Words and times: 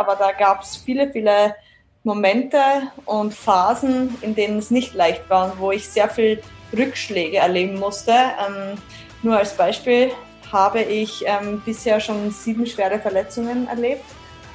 aber 0.00 0.16
da 0.16 0.32
gab 0.32 0.62
es 0.62 0.76
viele, 0.76 1.12
viele 1.12 1.54
Momente 2.04 2.58
und 3.04 3.34
Phasen, 3.34 4.16
in 4.22 4.34
denen 4.34 4.58
es 4.58 4.70
nicht 4.70 4.94
leicht 4.94 5.28
war 5.28 5.52
und 5.52 5.60
wo 5.60 5.70
ich 5.70 5.86
sehr 5.86 6.08
viel 6.08 6.40
Rückschläge 6.76 7.36
erleben 7.36 7.78
musste. 7.78 8.12
Ähm, 8.12 8.78
nur 9.22 9.36
als 9.36 9.54
Beispiel 9.54 10.10
habe 10.50 10.80
ich 10.80 11.22
ähm, 11.26 11.62
bisher 11.64 12.00
schon 12.00 12.30
sieben 12.30 12.66
schwere 12.66 12.98
Verletzungen 12.98 13.68
erlebt, 13.68 14.04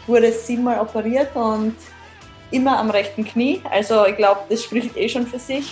wurde 0.08 0.32
siebenmal 0.32 0.80
operiert 0.80 1.36
und 1.36 1.76
immer 2.50 2.80
am 2.80 2.90
rechten 2.90 3.24
Knie. 3.24 3.62
Also 3.70 4.06
ich 4.08 4.16
glaube, 4.16 4.42
das 4.50 4.64
spricht 4.64 4.98
eh 4.98 5.08
schon 5.08 5.28
für 5.28 5.40
sich. 5.40 5.72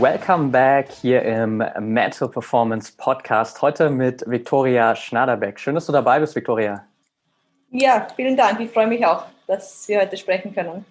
Welcome 0.00 0.48
back 0.48 0.90
hier 0.90 1.20
im 1.20 1.62
Mental 1.78 2.26
Performance 2.26 2.90
Podcast. 2.96 3.60
Heute 3.60 3.90
mit 3.90 4.24
Viktoria 4.26 4.96
Schnaderbeck. 4.96 5.60
Schön, 5.60 5.74
dass 5.74 5.84
du 5.84 5.92
dabei 5.92 6.20
bist, 6.20 6.34
Viktoria. 6.34 6.86
Ja, 7.70 8.08
vielen 8.16 8.34
Dank. 8.34 8.60
Ich 8.60 8.70
freue 8.70 8.86
mich 8.86 9.04
auch, 9.04 9.24
dass 9.46 9.86
wir 9.88 10.00
heute 10.00 10.16
sprechen 10.16 10.54
können. 10.54 10.86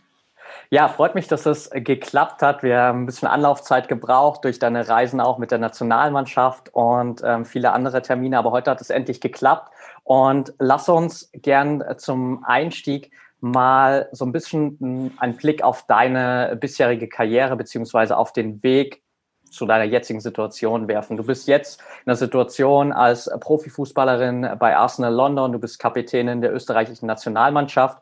Ja, 0.70 0.88
freut 0.90 1.16
mich, 1.16 1.28
dass 1.28 1.48
es 1.48 1.72
geklappt 1.74 2.44
hat. 2.44 2.62
Wir 2.62 2.82
haben 2.82 3.02
ein 3.02 3.06
bisschen 3.08 3.28
Anlaufzeit 3.28 3.88
gebraucht 3.88 4.44
durch 4.44 4.60
deine 4.60 4.88
Reisen 4.88 5.20
auch 5.20 5.40
mit 5.40 5.50
der 5.50 5.58
Nationalmannschaft 5.58 6.70
und 6.76 7.24
ähm, 7.26 7.46
viele 7.46 7.72
andere 7.72 8.04
Termine, 8.04 8.38
aber 8.38 8.52
heute 8.52 8.70
hat 8.70 8.80
es 8.80 8.92
endlich 8.92 9.22
geklappt. 9.22 9.74
Und 10.04 10.54
lass 10.60 10.88
uns 10.88 11.32
gern 11.34 11.84
zum 11.98 12.44
Einstieg 12.44 13.12
mal 13.42 14.10
so 14.12 14.26
ein 14.26 14.32
bisschen 14.32 15.14
einen 15.18 15.38
Blick 15.38 15.64
auf 15.64 15.86
deine 15.88 16.58
bisherige 16.60 17.08
Karriere 17.08 17.56
beziehungsweise 17.56 18.18
auf 18.18 18.34
den 18.34 18.62
Weg 18.64 19.02
zu 19.50 19.66
deiner 19.66 19.86
jetzigen 19.86 20.22
Situation 20.22 20.88
werfen. 20.88 21.18
Du 21.18 21.24
bist 21.24 21.48
jetzt 21.48 21.80
in 21.80 22.08
der 22.08 22.16
Situation 22.16 22.92
als 22.92 23.30
Profifußballerin 23.40 24.48
bei 24.60 24.76
Arsenal 24.76 25.14
London, 25.14 25.52
du 25.52 25.60
bist 25.60 25.80
Kapitänin 25.80 26.42
der 26.42 26.54
österreichischen 26.54 27.08
Nationalmannschaft. 27.08 28.02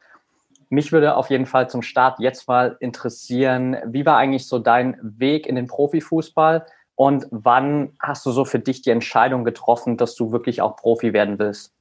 Mich 0.70 0.92
würde 0.92 1.16
auf 1.16 1.30
jeden 1.30 1.46
Fall 1.46 1.70
zum 1.70 1.82
Start 1.82 2.20
jetzt 2.20 2.48
mal 2.48 2.76
interessieren, 2.82 3.78
wie 3.86 4.06
war 4.06 4.18
eigentlich 4.18 4.48
so 4.48 4.60
dein 4.60 4.98
Weg 5.02 5.48
in 5.48 5.56
den 5.56 5.68
Profifußball 5.68 6.66
und 6.96 7.28
wann 7.32 7.94
hast 8.00 8.26
du 8.26 8.32
so 8.32 8.44
für 8.44 8.60
dich 8.60 8.82
die 8.82 8.90
Entscheidung 8.90 9.46
getroffen, 9.46 9.96
dass 9.96 10.16
du 10.16 10.32
wirklich 10.32 10.62
auch 10.62 10.76
Profi 10.76 11.14
werden 11.14 11.40
willst? 11.40 11.77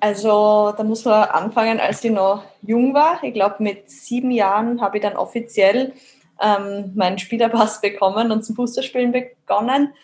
Also 0.00 0.74
da 0.76 0.82
muss 0.82 1.04
man 1.04 1.24
anfangen, 1.24 1.80
als 1.80 2.04
ich 2.04 2.10
noch 2.10 2.44
jung 2.62 2.92
war. 2.94 3.22
Ich 3.22 3.32
glaube, 3.32 3.56
mit 3.60 3.90
sieben 3.90 4.30
Jahren 4.30 4.80
habe 4.80 4.98
ich 4.98 5.02
dann 5.02 5.16
offiziell 5.16 5.94
ähm, 6.42 6.92
meinen 6.94 7.18
Spielerpass 7.18 7.80
bekommen 7.82 8.30
und 8.30 8.44
zum 8.44 8.56
Fußballspielen 8.56 9.12
begonnen. 9.12 9.94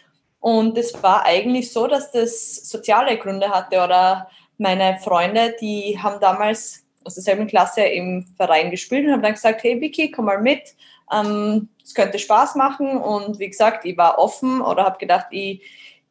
Und 0.41 0.77
es 0.77 1.01
war 1.03 1.25
eigentlich 1.25 1.73
so, 1.73 1.87
dass 1.87 2.11
das 2.11 2.69
soziale 2.69 3.17
Gründe 3.17 3.51
hatte 3.51 3.83
oder 3.83 4.29
meine 4.59 4.99
Freunde, 4.99 5.55
die 5.61 5.99
haben 6.03 6.21
damals 6.21 6.85
aus 7.05 7.15
derselben 7.15 7.47
Klasse 7.47 7.83
im 7.83 8.27
Verein 8.37 8.71
gespielt 8.71 9.07
und 9.07 9.13
haben 9.13 9.23
dann 9.23 9.35
gesagt, 9.35 9.63
hey 9.63 9.81
Vicky, 9.81 10.11
komm 10.11 10.27
mal 10.27 10.41
mit, 10.41 10.75
ähm, 11.13 11.69
es 11.83 11.91
ähm, 11.91 11.95
könnte 11.95 12.19
Spaß 12.19 12.55
machen. 12.55 12.97
Und 12.97 13.39
wie 13.39 13.49
gesagt, 13.49 13.85
ich 13.85 13.97
war 13.97 14.19
offen 14.19 14.61
oder 14.61 14.85
habe 14.85 14.99
gedacht, 14.99 15.27
ich 15.31 15.63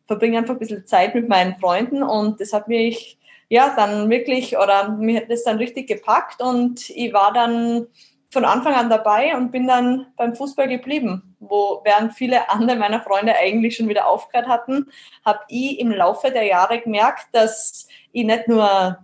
verbringe 0.07 0.37
einfach 0.37 0.53
ein 0.53 0.59
bisschen 0.59 0.85
Zeit 0.85 1.15
mit 1.15 1.27
meinen 1.29 1.55
Freunden 1.55 2.03
und 2.03 2.39
das 2.41 2.53
hat 2.53 2.67
mich 2.67 3.17
ja, 3.51 3.73
dann 3.75 4.09
wirklich, 4.09 4.57
oder 4.57 4.87
mir 4.87 5.19
hat 5.19 5.29
das 5.29 5.43
dann 5.43 5.57
richtig 5.57 5.85
gepackt 5.85 6.41
und 6.41 6.89
ich 6.89 7.11
war 7.11 7.33
dann 7.33 7.87
von 8.29 8.45
Anfang 8.45 8.73
an 8.75 8.89
dabei 8.89 9.35
und 9.35 9.51
bin 9.51 9.67
dann 9.67 10.07
beim 10.15 10.33
Fußball 10.37 10.69
geblieben. 10.69 11.35
Wo 11.41 11.81
während 11.83 12.13
viele 12.13 12.49
andere 12.49 12.77
meiner 12.77 13.01
Freunde 13.01 13.35
eigentlich 13.35 13.75
schon 13.75 13.89
wieder 13.89 14.07
aufgehört 14.07 14.47
hatten, 14.47 14.87
habe 15.25 15.41
ich 15.49 15.79
im 15.79 15.91
Laufe 15.91 16.31
der 16.31 16.45
Jahre 16.45 16.79
gemerkt, 16.79 17.27
dass 17.33 17.89
ich 18.13 18.23
nicht 18.23 18.47
nur 18.47 18.99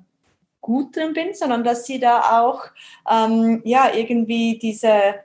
gut 0.61 0.95
drin 0.95 1.11
bin, 1.11 1.33
sondern 1.33 1.65
dass 1.65 1.89
ich 1.89 1.99
da 1.99 2.39
auch 2.39 2.67
ähm, 3.11 3.61
ja 3.65 3.93
irgendwie 3.93 4.59
diese, 4.59 5.15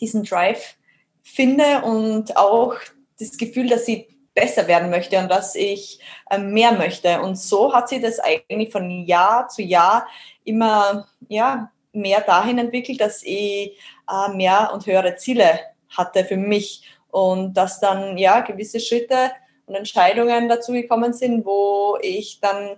diesen 0.00 0.24
Drive 0.24 0.74
finde 1.22 1.82
und 1.82 2.36
auch 2.36 2.74
das 3.20 3.38
Gefühl, 3.38 3.68
dass 3.68 3.86
ich 3.86 4.08
besser 4.38 4.68
werden 4.68 4.90
möchte 4.90 5.18
und 5.18 5.28
dass 5.28 5.54
ich 5.54 6.00
äh, 6.30 6.38
mehr 6.38 6.72
möchte. 6.72 7.20
Und 7.20 7.36
so 7.36 7.74
hat 7.74 7.88
sich 7.88 8.00
das 8.00 8.20
eigentlich 8.20 8.70
von 8.70 8.88
Jahr 9.04 9.48
zu 9.48 9.62
Jahr 9.62 10.06
immer 10.44 11.08
ja, 11.28 11.70
mehr 11.92 12.20
dahin 12.20 12.58
entwickelt, 12.58 13.00
dass 13.00 13.22
ich 13.22 13.78
äh, 14.08 14.34
mehr 14.34 14.70
und 14.72 14.86
höhere 14.86 15.16
Ziele 15.16 15.60
hatte 15.96 16.24
für 16.24 16.36
mich 16.36 16.88
und 17.10 17.54
dass 17.54 17.80
dann 17.80 18.16
ja 18.16 18.40
gewisse 18.40 18.78
Schritte 18.78 19.32
und 19.66 19.74
Entscheidungen 19.74 20.48
dazu 20.48 20.72
gekommen 20.72 21.12
sind, 21.12 21.44
wo 21.44 21.98
ich 22.00 22.40
dann 22.40 22.76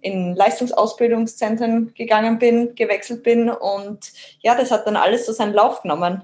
in 0.00 0.34
Leistungsausbildungszentren 0.34 1.94
gegangen 1.94 2.38
bin, 2.38 2.74
gewechselt 2.74 3.22
bin 3.22 3.50
und 3.50 4.12
ja, 4.40 4.54
das 4.54 4.70
hat 4.70 4.86
dann 4.86 4.96
alles 4.96 5.26
so 5.26 5.32
seinen 5.32 5.52
Lauf 5.52 5.82
genommen. 5.82 6.22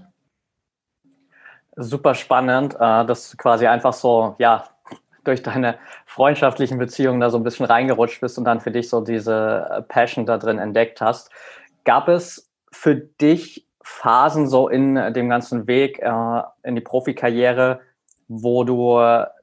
Super 1.76 2.16
spannend, 2.16 2.74
äh, 2.74 3.06
dass 3.06 3.36
quasi 3.36 3.68
einfach 3.68 3.92
so, 3.92 4.34
ja, 4.38 4.64
durch 5.28 5.42
deine 5.42 5.76
freundschaftlichen 6.06 6.78
Beziehungen 6.78 7.20
da 7.20 7.30
so 7.30 7.38
ein 7.38 7.44
bisschen 7.44 7.66
reingerutscht 7.66 8.20
bist 8.20 8.38
und 8.38 8.44
dann 8.44 8.60
für 8.60 8.70
dich 8.70 8.88
so 8.88 9.00
diese 9.00 9.68
äh, 9.70 9.82
Passion 9.82 10.26
da 10.26 10.38
drin 10.38 10.58
entdeckt 10.58 11.00
hast. 11.00 11.30
Gab 11.84 12.08
es 12.08 12.50
für 12.72 12.96
dich 12.96 13.66
Phasen 13.82 14.48
so 14.48 14.68
in 14.68 14.96
dem 15.14 15.28
ganzen 15.28 15.66
Weg 15.66 16.00
äh, 16.00 16.42
in 16.62 16.74
die 16.74 16.80
Profikarriere, 16.80 17.80
wo 18.28 18.64
du 18.64 18.98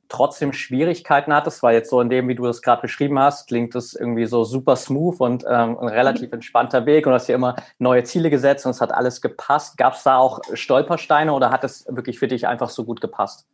trotzdem 0.09 0.53
Schwierigkeiten 0.53 1.34
hattest, 1.34 1.63
weil 1.63 1.75
jetzt 1.75 1.90
so 1.90 2.00
in 2.02 2.09
dem, 2.09 2.28
wie 2.28 2.35
du 2.35 2.44
das 2.44 2.62
gerade 2.62 2.81
beschrieben 2.81 3.19
hast, 3.19 3.47
klingt 3.47 3.75
das 3.75 3.94
irgendwie 3.94 4.25
so 4.25 4.44
super 4.44 4.75
smooth 4.75 5.19
und 5.19 5.44
ähm, 5.44 5.78
ein 5.79 5.88
relativ 5.88 6.29
mhm. 6.29 6.35
entspannter 6.35 6.85
Weg 6.85 7.07
und 7.07 7.13
hast 7.13 7.28
dir 7.28 7.35
immer 7.35 7.56
neue 7.79 8.03
Ziele 8.03 8.29
gesetzt 8.29 8.66
und 8.66 8.72
es 8.72 8.81
hat 8.81 8.94
alles 8.94 9.22
gepasst. 9.22 9.78
Gab 9.78 9.94
es 9.94 10.03
da 10.03 10.17
auch 10.17 10.40
Stolpersteine 10.53 11.34
oder 11.34 11.52
hat 11.52 11.63
es 11.63 11.85
wirklich 11.90 12.19
für 12.19 12.28
dich 12.28 12.47
einfach 12.47 12.69
so 12.69 12.85
gut 12.85 13.02
gepasst? 13.02 13.47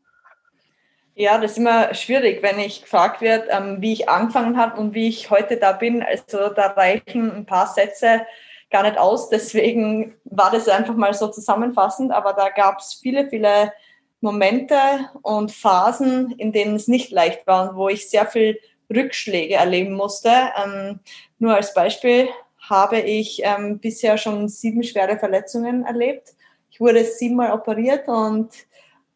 Ja, 1.15 1.37
das 1.37 1.51
ist 1.51 1.57
immer 1.57 1.93
schwierig, 1.93 2.41
wenn 2.41 2.57
ich 2.57 2.83
gefragt 2.83 3.21
werde, 3.21 3.49
ähm, 3.49 3.81
wie 3.81 3.93
ich 3.93 4.07
angefangen 4.07 4.57
habe 4.57 4.79
und 4.79 4.93
wie 4.93 5.09
ich 5.09 5.29
heute 5.29 5.57
da 5.57 5.73
bin. 5.73 6.01
Also 6.01 6.49
da 6.49 6.67
reichen 6.67 7.31
ein 7.31 7.45
paar 7.45 7.67
Sätze 7.67 8.25
gar 8.69 8.83
nicht 8.83 8.97
aus. 8.97 9.29
Deswegen 9.29 10.15
war 10.23 10.51
das 10.51 10.69
einfach 10.69 10.95
mal 10.95 11.13
so 11.13 11.27
zusammenfassend. 11.27 12.11
Aber 12.11 12.33
da 12.33 12.49
gab 12.49 12.79
es 12.79 12.93
viele, 12.93 13.29
viele 13.29 13.73
Momente 14.21 14.77
und 15.21 15.51
Phasen, 15.51 16.31
in 16.37 16.53
denen 16.53 16.75
es 16.75 16.87
nicht 16.87 17.11
leicht 17.11 17.45
war 17.45 17.69
und 17.69 17.75
wo 17.75 17.89
ich 17.89 18.09
sehr 18.09 18.25
viel 18.25 18.57
Rückschläge 18.89 19.55
erleben 19.55 19.93
musste. 19.93 20.31
Ähm, 20.63 20.99
nur 21.39 21.55
als 21.55 21.73
Beispiel 21.73 22.29
habe 22.69 22.99
ich 22.99 23.41
ähm, 23.43 23.79
bisher 23.79 24.17
schon 24.17 24.47
sieben 24.47 24.83
schwere 24.83 25.17
Verletzungen 25.17 25.83
erlebt. 25.83 26.35
Ich 26.69 26.79
wurde 26.79 27.03
siebenmal 27.03 27.51
operiert 27.51 28.07
und 28.07 28.49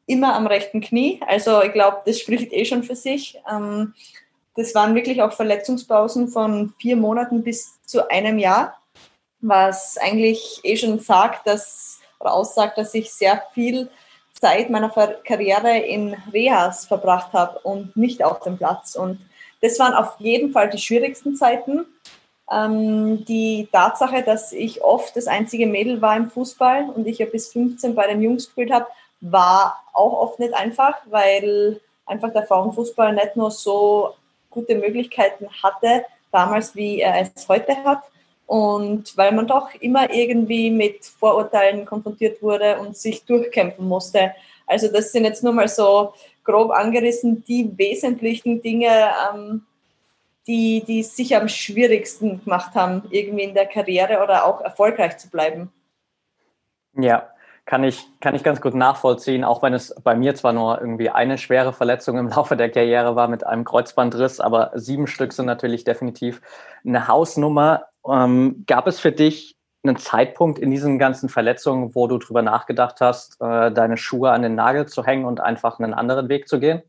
immer 0.08 0.36
am 0.36 0.48
rechten 0.48 0.82
Knie. 0.82 1.20
Also 1.28 1.62
ich 1.64 1.74
glaube, 1.74 2.02
das 2.06 2.20
spricht 2.20 2.54
eh 2.54 2.66
schon 2.66 2.84
für 2.84 2.96
sich. 2.96 3.40
Ähm, 3.52 3.94
das 4.56 4.74
waren 4.74 4.96
wirklich 4.96 5.22
auch 5.22 5.34
Verletzungspausen 5.34 6.30
von 6.30 6.74
vier 6.80 6.96
Monaten 6.96 7.44
bis 7.44 7.82
zu 7.84 8.10
einem 8.10 8.40
Jahr, 8.40 8.78
was 9.42 9.98
eigentlich 9.98 10.62
eh 10.64 10.78
schon 10.78 11.00
sagt, 11.00 11.46
dass 11.48 12.00
oder 12.20 12.34
aussagt, 12.34 12.78
dass 12.78 12.94
ich 12.94 13.12
sehr 13.12 13.44
viel 13.54 13.90
Zeit 14.32 14.70
meiner 14.70 14.90
Karriere 14.90 15.78
in 15.78 16.16
Rehas 16.34 16.86
verbracht 16.86 17.34
habe 17.34 17.60
und 17.60 17.96
nicht 17.96 18.24
auf 18.24 18.40
dem 18.42 18.58
Platz. 18.58 18.96
Und 18.96 19.20
das 19.62 19.80
waren 19.80 19.94
auf 19.94 20.16
jeden 20.20 20.52
Fall 20.52 20.70
die 20.70 20.78
schwierigsten 20.78 21.36
Zeiten. 21.36 21.86
Ähm, 22.52 23.26
die 23.26 23.68
Tatsache, 23.72 24.24
dass 24.24 24.52
ich 24.52 24.84
oft 24.84 25.16
das 25.16 25.28
einzige 25.28 25.68
Mädel 25.68 26.02
war 26.02 26.16
im 26.16 26.30
Fußball 26.30 26.90
und 26.90 27.08
ich 27.08 27.18
ja 27.18 27.26
bis 27.26 27.52
15 27.52 27.96
bei 27.96 28.08
den 28.08 28.22
Jungs 28.22 28.46
gespielt 28.46 28.72
habe, 28.72 28.88
war 29.32 29.84
auch 29.94 30.14
oft 30.14 30.40
nicht 30.40 30.54
einfach, 30.54 30.96
weil 31.10 31.80
einfach 32.06 32.32
der 32.32 32.46
Frauenfußball 32.46 33.14
nicht 33.14 33.36
nur 33.36 33.52
so 33.52 34.14
gute 34.50 34.76
Möglichkeiten 34.76 35.48
hatte 35.64 36.06
damals, 36.32 36.76
wie 36.76 37.00
er 37.00 37.20
es 37.22 37.48
heute 37.48 37.76
hat. 37.84 38.04
Und 38.48 39.18
weil 39.18 39.32
man 39.32 39.48
doch 39.48 39.74
immer 39.80 40.14
irgendwie 40.14 40.70
mit 40.70 41.04
Vorurteilen 41.04 41.84
konfrontiert 41.84 42.44
wurde 42.44 42.78
und 42.78 42.96
sich 42.96 43.26
durchkämpfen 43.26 43.88
musste. 43.88 44.34
Also 44.68 44.88
das 44.88 45.12
sind 45.12 45.24
jetzt 45.24 45.44
nur 45.44 45.54
mal 45.54 45.68
so 45.68 46.14
grob 46.44 46.70
angerissen 46.70 47.44
die 47.44 47.76
wesentlichen 47.76 48.62
Dinge, 48.62 49.10
ähm, 49.34 49.66
die, 50.46 50.84
die 50.86 51.02
sich 51.02 51.36
am 51.36 51.48
schwierigsten 51.48 52.44
gemacht 52.44 52.76
haben, 52.76 53.02
irgendwie 53.10 53.46
in 53.46 53.56
der 53.56 53.66
Karriere 53.66 54.22
oder 54.22 54.46
auch 54.46 54.62
erfolgreich 54.62 55.18
zu 55.18 55.28
bleiben. 55.30 55.72
Ja, 56.94 57.28
kann 57.66 57.84
ich, 57.84 58.06
kann 58.22 58.36
ich 58.36 58.44
ganz 58.44 58.62
gut 58.62 58.76
nachvollziehen, 58.76 59.44
auch 59.44 59.64
wenn 59.64 59.74
es 59.74 59.94
bei 60.04 60.16
mir 60.16 60.36
zwar 60.36 60.54
nur 60.54 60.80
irgendwie 60.80 61.10
eine 61.10 61.38
schwere 61.38 61.74
Verletzung 61.74 62.18
im 62.18 62.30
Laufe 62.36 62.56
der 62.56 62.70
Karriere 62.70 63.16
war 63.16 63.28
mit 63.28 63.46
einem 63.46 63.64
Kreuzbandriss, 63.64 64.40
aber 64.40 64.72
sieben 64.76 65.08
Stück 65.08 65.34
sind 65.34 65.48
natürlich 65.48 65.84
definitiv 65.84 66.42
eine 66.86 67.08
Hausnummer. 67.08 67.86
Ähm, 68.08 68.64
gab 68.68 68.88
es 68.88 69.00
für 69.00 69.12
dich 69.12 69.56
einen 69.84 69.98
Zeitpunkt 69.98 70.60
in 70.60 70.72
diesen 70.72 71.00
ganzen 71.00 71.30
Verletzungen, 71.30 71.94
wo 71.94 72.08
du 72.08 72.18
drüber 72.18 72.42
nachgedacht 72.42 73.02
hast, 73.02 73.40
äh, 73.42 73.72
deine 73.72 73.98
Schuhe 73.98 74.32
an 74.32 74.42
den 74.42 74.56
Nagel 74.56 74.88
zu 74.88 75.06
hängen 75.06 75.26
und 75.26 75.40
einfach 75.40 75.80
einen 75.80 75.94
anderen 75.94 76.30
Weg 76.30 76.48
zu 76.48 76.60
gehen? 76.60 76.82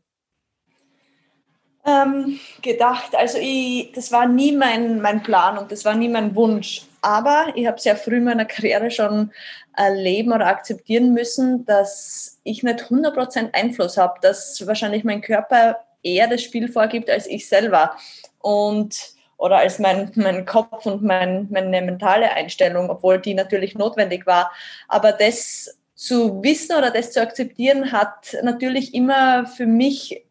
Ähm, 1.85 2.39
gedacht, 2.61 3.15
also 3.15 3.37
ich, 3.39 3.91
das 3.93 4.11
war 4.11 4.27
nie 4.27 4.51
mein, 4.51 4.99
mein 5.01 5.23
Plan 5.23 5.57
und 5.57 5.71
das 5.71 5.85
war 5.85 5.95
nie 5.95 6.09
mein 6.09 6.35
Wunsch. 6.35 6.86
Aber 7.01 7.47
ich 7.55 7.67
habe 7.67 7.79
sehr 7.79 7.95
früh 7.95 8.17
in 8.17 8.23
meiner 8.23 8.45
Karriere 8.45 8.91
schon 8.91 9.31
erleben 9.75 10.33
oder 10.33 10.47
akzeptieren 10.47 11.13
müssen, 11.13 11.65
dass 11.65 12.39
ich 12.43 12.63
nicht 12.63 12.85
100% 12.85 13.53
Einfluss 13.53 13.97
habe, 13.97 14.15
dass 14.21 14.65
wahrscheinlich 14.65 15.03
mein 15.03 15.21
Körper 15.21 15.77
eher 16.03 16.27
das 16.27 16.41
Spiel 16.41 16.71
vorgibt 16.71 17.09
als 17.09 17.27
ich 17.27 17.47
selber. 17.47 17.95
Und 18.39 19.15
oder 19.37 19.57
als 19.57 19.79
mein, 19.79 20.11
mein 20.15 20.45
Kopf 20.45 20.85
und 20.85 21.03
mein, 21.03 21.47
meine 21.51 21.81
mentale 21.83 22.31
Einstellung, 22.31 22.89
obwohl 22.89 23.19
die 23.19 23.35
natürlich 23.35 23.75
notwendig 23.75 24.25
war. 24.25 24.51
Aber 24.87 25.11
das 25.11 25.77
zu 25.93 26.43
wissen 26.43 26.75
oder 26.75 26.91
das 26.91 27.11
zu 27.11 27.21
akzeptieren, 27.21 27.91
hat 27.91 28.35
natürlich 28.43 28.93
immer 28.93 29.45
für 29.45 29.65
mich 29.65 30.23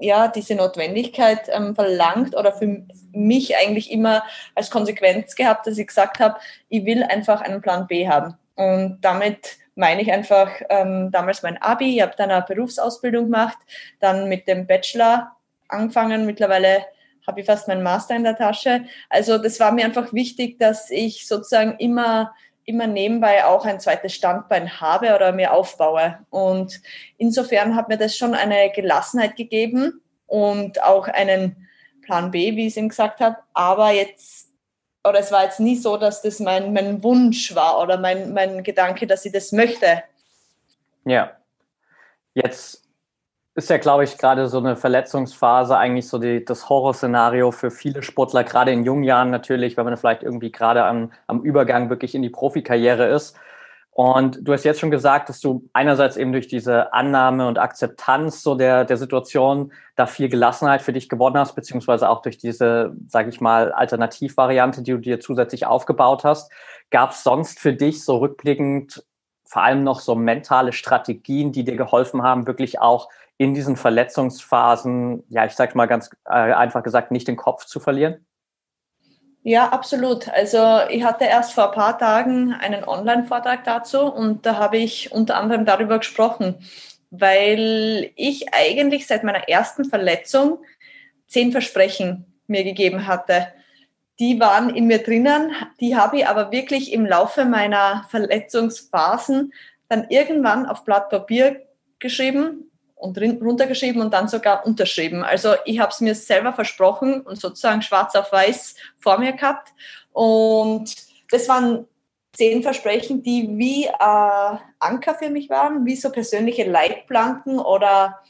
ja 0.00 0.28
diese 0.28 0.54
Notwendigkeit 0.54 1.48
ähm, 1.52 1.74
verlangt 1.74 2.36
oder 2.36 2.52
für 2.52 2.84
mich 3.12 3.56
eigentlich 3.56 3.90
immer 3.90 4.22
als 4.54 4.70
Konsequenz 4.70 5.34
gehabt, 5.34 5.66
dass 5.66 5.78
ich 5.78 5.86
gesagt 5.86 6.20
habe, 6.20 6.38
ich 6.68 6.84
will 6.84 7.02
einfach 7.02 7.40
einen 7.40 7.60
Plan 7.60 7.86
B 7.86 8.08
haben. 8.08 8.34
Und 8.54 8.98
damit 9.02 9.58
meine 9.74 10.02
ich 10.02 10.10
einfach 10.10 10.50
ähm, 10.68 11.10
damals 11.12 11.42
mein 11.42 11.60
Abi, 11.62 11.96
ich 11.96 12.02
habe 12.02 12.14
dann 12.16 12.30
eine 12.30 12.42
Berufsausbildung 12.42 13.26
gemacht, 13.26 13.58
dann 14.00 14.28
mit 14.28 14.48
dem 14.48 14.66
Bachelor 14.66 15.36
angefangen, 15.68 16.26
mittlerweile 16.26 16.84
habe 17.26 17.40
ich 17.40 17.46
fast 17.46 17.68
meinen 17.68 17.82
Master 17.82 18.16
in 18.16 18.24
der 18.24 18.36
Tasche. 18.36 18.84
Also 19.10 19.38
das 19.38 19.60
war 19.60 19.70
mir 19.70 19.84
einfach 19.84 20.12
wichtig, 20.12 20.58
dass 20.58 20.90
ich 20.90 21.28
sozusagen 21.28 21.76
immer 21.78 22.34
immer 22.68 22.86
nebenbei 22.86 23.46
auch 23.46 23.64
ein 23.64 23.80
zweites 23.80 24.14
Standbein 24.14 24.80
habe 24.80 25.14
oder 25.14 25.32
mir 25.32 25.52
aufbaue. 25.52 26.18
Und 26.28 26.80
insofern 27.16 27.74
hat 27.74 27.88
mir 27.88 27.96
das 27.96 28.16
schon 28.16 28.34
eine 28.34 28.70
Gelassenheit 28.70 29.36
gegeben 29.36 30.02
und 30.26 30.82
auch 30.82 31.08
einen 31.08 31.68
Plan 32.02 32.30
B, 32.30 32.56
wie 32.56 32.66
ich 32.66 32.72
es 32.72 32.76
ihm 32.76 32.90
gesagt 32.90 33.20
habe. 33.20 33.38
Aber 33.54 33.92
jetzt, 33.92 34.50
oder 35.02 35.18
es 35.18 35.32
war 35.32 35.44
jetzt 35.44 35.60
nie 35.60 35.76
so, 35.76 35.96
dass 35.96 36.20
das 36.20 36.40
mein, 36.40 36.74
mein 36.74 37.02
Wunsch 37.02 37.54
war 37.54 37.80
oder 37.80 37.96
mein, 37.96 38.34
mein 38.34 38.62
Gedanke, 38.62 39.06
dass 39.06 39.24
ich 39.24 39.32
das 39.32 39.52
möchte. 39.52 40.02
Ja. 41.06 41.32
Jetzt 42.34 42.87
ist 43.58 43.70
ja, 43.70 43.78
glaube 43.78 44.04
ich, 44.04 44.18
gerade 44.18 44.46
so 44.46 44.58
eine 44.58 44.76
Verletzungsphase 44.76 45.76
eigentlich 45.76 46.08
so 46.08 46.18
die, 46.18 46.44
das 46.44 46.68
Horrorszenario 46.68 47.50
für 47.50 47.72
viele 47.72 48.02
Sportler, 48.04 48.44
gerade 48.44 48.70
in 48.70 48.84
jungen 48.84 49.02
Jahren 49.02 49.30
natürlich, 49.30 49.76
wenn 49.76 49.84
man 49.84 49.96
vielleicht 49.96 50.22
irgendwie 50.22 50.52
gerade 50.52 50.84
am, 50.84 51.10
am 51.26 51.42
Übergang 51.42 51.90
wirklich 51.90 52.14
in 52.14 52.22
die 52.22 52.30
Profikarriere 52.30 53.08
ist. 53.08 53.36
Und 53.90 54.38
du 54.42 54.52
hast 54.52 54.62
jetzt 54.62 54.78
schon 54.78 54.92
gesagt, 54.92 55.28
dass 55.28 55.40
du 55.40 55.68
einerseits 55.72 56.16
eben 56.16 56.30
durch 56.30 56.46
diese 56.46 56.92
Annahme 56.92 57.48
und 57.48 57.58
Akzeptanz 57.58 58.44
so 58.44 58.54
der, 58.54 58.84
der 58.84 58.96
Situation 58.96 59.72
da 59.96 60.06
viel 60.06 60.28
Gelassenheit 60.28 60.80
für 60.80 60.92
dich 60.92 61.08
gewonnen 61.08 61.36
hast, 61.36 61.56
beziehungsweise 61.56 62.08
auch 62.08 62.22
durch 62.22 62.38
diese, 62.38 62.94
sage 63.08 63.28
ich 63.28 63.40
mal, 63.40 63.72
Alternativvariante, 63.72 64.82
die 64.82 64.92
du 64.92 64.98
dir 64.98 65.18
zusätzlich 65.18 65.66
aufgebaut 65.66 66.22
hast. 66.22 66.52
Gab 66.90 67.10
es 67.10 67.24
sonst 67.24 67.58
für 67.58 67.72
dich 67.72 68.04
so 68.04 68.18
rückblickend 68.18 69.02
vor 69.48 69.62
allem 69.62 69.82
noch 69.82 70.00
so 70.00 70.14
mentale 70.14 70.72
Strategien, 70.72 71.52
die 71.52 71.64
dir 71.64 71.76
geholfen 71.76 72.22
haben, 72.22 72.46
wirklich 72.46 72.80
auch 72.80 73.08
in 73.38 73.54
diesen 73.54 73.76
Verletzungsphasen, 73.76 75.24
ja, 75.28 75.46
ich 75.46 75.52
sage 75.52 75.76
mal 75.76 75.86
ganz 75.86 76.10
äh, 76.26 76.32
einfach 76.32 76.82
gesagt, 76.82 77.12
nicht 77.12 77.28
den 77.28 77.36
Kopf 77.36 77.64
zu 77.64 77.78
verlieren? 77.80 78.26
Ja, 79.44 79.68
absolut. 79.68 80.28
Also 80.28 80.80
ich 80.90 81.04
hatte 81.04 81.24
erst 81.24 81.52
vor 81.52 81.68
ein 81.68 81.74
paar 81.74 81.96
Tagen 81.96 82.52
einen 82.52 82.84
Online-Vortrag 82.84 83.64
dazu 83.64 84.12
und 84.12 84.44
da 84.44 84.56
habe 84.56 84.76
ich 84.76 85.12
unter 85.12 85.36
anderem 85.36 85.64
darüber 85.64 85.98
gesprochen, 85.98 86.56
weil 87.10 88.10
ich 88.16 88.52
eigentlich 88.52 89.06
seit 89.06 89.22
meiner 89.22 89.48
ersten 89.48 89.84
Verletzung 89.84 90.58
zehn 91.28 91.52
Versprechen 91.52 92.26
mir 92.48 92.64
gegeben 92.64 93.06
hatte. 93.06 93.46
Die 94.18 94.40
waren 94.40 94.74
in 94.74 94.88
mir 94.88 94.98
drinnen, 94.98 95.52
die 95.80 95.96
habe 95.96 96.18
ich 96.18 96.26
aber 96.26 96.50
wirklich 96.50 96.92
im 96.92 97.06
Laufe 97.06 97.44
meiner 97.44 98.04
Verletzungsphasen 98.10 99.52
dann 99.88 100.06
irgendwann 100.10 100.66
auf 100.66 100.84
Blatt 100.84 101.08
Papier 101.08 101.62
geschrieben 102.00 102.67
und 102.98 103.18
runtergeschrieben 103.18 104.02
und 104.02 104.12
dann 104.12 104.28
sogar 104.28 104.66
unterschrieben. 104.66 105.22
Also 105.22 105.54
ich 105.64 105.78
habe 105.78 105.90
es 105.90 106.00
mir 106.00 106.14
selber 106.14 106.52
versprochen 106.52 107.20
und 107.20 107.40
sozusagen 107.40 107.82
schwarz 107.82 108.14
auf 108.16 108.32
weiß 108.32 108.74
vor 108.98 109.18
mir 109.18 109.32
gehabt. 109.32 109.72
Und 110.12 110.94
das 111.30 111.48
waren 111.48 111.86
zehn 112.32 112.62
Versprechen, 112.62 113.22
die 113.22 113.48
wie 113.56 113.86
äh, 113.86 114.58
Anker 114.78 115.14
für 115.14 115.30
mich 115.30 115.48
waren, 115.48 115.86
wie 115.86 115.96
so 115.96 116.10
persönliche 116.10 116.68
Leitplanken 116.68 117.58
oder 117.58 118.20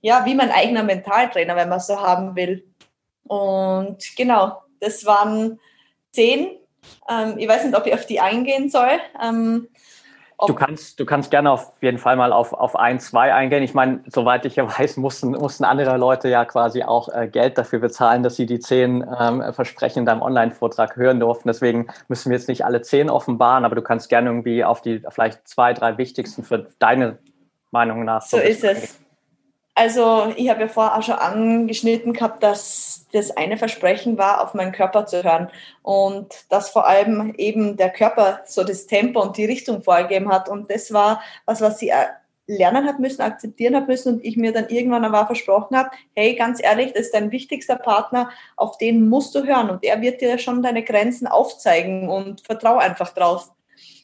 ja, 0.00 0.24
wie 0.24 0.34
mein 0.34 0.50
eigener 0.50 0.82
Mentaltrainer, 0.82 1.56
wenn 1.56 1.68
man 1.68 1.80
so 1.80 2.00
haben 2.00 2.36
will. 2.36 2.64
Und 3.24 3.98
genau, 4.16 4.62
das 4.80 5.04
waren 5.04 5.58
zehn. 6.12 6.58
Ähm, 7.08 7.38
ich 7.38 7.48
weiß 7.48 7.64
nicht, 7.64 7.76
ob 7.76 7.86
ich 7.86 7.94
auf 7.94 8.06
die 8.06 8.20
eingehen 8.20 8.70
soll. 8.70 9.00
Ähm, 9.22 9.68
Du 10.38 10.52
kannst, 10.54 11.00
du 11.00 11.06
kannst 11.06 11.30
gerne 11.30 11.50
auf 11.50 11.72
jeden 11.80 11.96
Fall 11.96 12.16
mal 12.16 12.30
auf, 12.30 12.52
auf 12.52 12.76
ein, 12.76 13.00
zwei 13.00 13.32
eingehen. 13.32 13.62
Ich 13.62 13.72
meine, 13.72 14.00
soweit 14.06 14.44
ich 14.44 14.56
ja 14.56 14.68
weiß, 14.78 14.98
mussten, 14.98 15.30
mussten 15.30 15.64
andere 15.64 15.96
Leute 15.96 16.28
ja 16.28 16.44
quasi 16.44 16.82
auch 16.82 17.08
äh, 17.08 17.26
Geld 17.26 17.56
dafür 17.56 17.78
bezahlen, 17.78 18.22
dass 18.22 18.36
sie 18.36 18.44
die 18.44 18.58
zehn 18.58 19.04
ähm, 19.18 19.42
Versprechen 19.54 20.00
in 20.00 20.06
deinem 20.06 20.20
Online-Vortrag 20.20 20.96
hören 20.96 21.20
durften. 21.20 21.48
Deswegen 21.48 21.86
müssen 22.08 22.30
wir 22.30 22.36
jetzt 22.36 22.48
nicht 22.48 22.64
alle 22.66 22.82
zehn 22.82 23.08
offenbaren, 23.08 23.64
aber 23.64 23.76
du 23.76 23.82
kannst 23.82 24.10
gerne 24.10 24.28
irgendwie 24.28 24.62
auf 24.62 24.82
die 24.82 25.02
vielleicht 25.08 25.48
zwei, 25.48 25.72
drei 25.72 25.96
wichtigsten 25.96 26.44
für 26.44 26.68
deine 26.78 27.16
Meinung 27.70 28.04
nach. 28.04 28.20
So, 28.20 28.36
so 28.36 28.42
ist 28.42 28.62
es. 28.62 29.05
Also 29.78 30.32
ich 30.36 30.48
habe 30.48 30.62
ja 30.62 30.68
vorher 30.68 30.96
auch 30.96 31.02
schon 31.02 31.16
angeschnitten 31.16 32.14
gehabt, 32.14 32.42
dass 32.42 33.04
das 33.12 33.36
eine 33.36 33.58
Versprechen 33.58 34.16
war, 34.16 34.42
auf 34.42 34.54
meinen 34.54 34.72
Körper 34.72 35.04
zu 35.04 35.22
hören. 35.22 35.50
Und 35.82 36.46
dass 36.48 36.70
vor 36.70 36.86
allem 36.86 37.34
eben 37.36 37.76
der 37.76 37.90
Körper 37.90 38.40
so 38.46 38.64
das 38.64 38.86
Tempo 38.86 39.20
und 39.20 39.36
die 39.36 39.44
Richtung 39.44 39.82
vorgegeben 39.82 40.32
hat. 40.32 40.48
Und 40.48 40.70
das 40.70 40.94
war 40.94 41.22
was, 41.44 41.60
was 41.60 41.78
sie 41.78 41.90
äh, 41.90 42.06
lernen 42.46 42.86
hat 42.86 43.00
müssen, 43.00 43.20
akzeptieren 43.20 43.76
hat 43.76 43.86
müssen. 43.86 44.14
Und 44.14 44.24
ich 44.24 44.38
mir 44.38 44.50
dann 44.50 44.70
irgendwann 44.70 45.04
aber 45.04 45.26
versprochen 45.26 45.76
habe, 45.76 45.90
hey, 46.14 46.34
ganz 46.36 46.62
ehrlich, 46.62 46.94
das 46.94 47.06
ist 47.06 47.14
dein 47.14 47.30
wichtigster 47.30 47.76
Partner, 47.76 48.30
auf 48.56 48.78
den 48.78 49.06
musst 49.10 49.34
du 49.34 49.44
hören. 49.44 49.68
Und 49.68 49.84
er 49.84 50.00
wird 50.00 50.22
dir 50.22 50.38
schon 50.38 50.62
deine 50.62 50.84
Grenzen 50.84 51.26
aufzeigen 51.26 52.08
und 52.08 52.40
vertrau 52.46 52.78
einfach 52.78 53.12
drauf. 53.12 53.52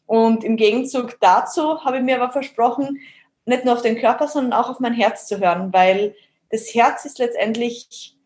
Und 0.05 0.45
im 0.45 0.57
Gegenzug 0.59 1.17
dazu 1.21 1.83
habe 1.83 1.97
ich 1.97 2.03
mir 2.03 2.21
aber 2.21 2.31
versprochen, 2.31 2.99
nicht 3.45 3.65
nur 3.65 3.75
auf 3.75 3.83
den 3.83 3.99
Körper, 3.99 4.29
sondern 4.29 4.53
auch 4.53 4.71
auf 4.71 4.81
mein 4.81 4.95
Herz 4.95 5.27
zu 5.27 5.41
hören, 5.41 5.73
weil 5.73 6.15
das 6.51 6.75
Herz 6.75 7.05
ist 7.05 7.19
letztendlich 7.19 8.17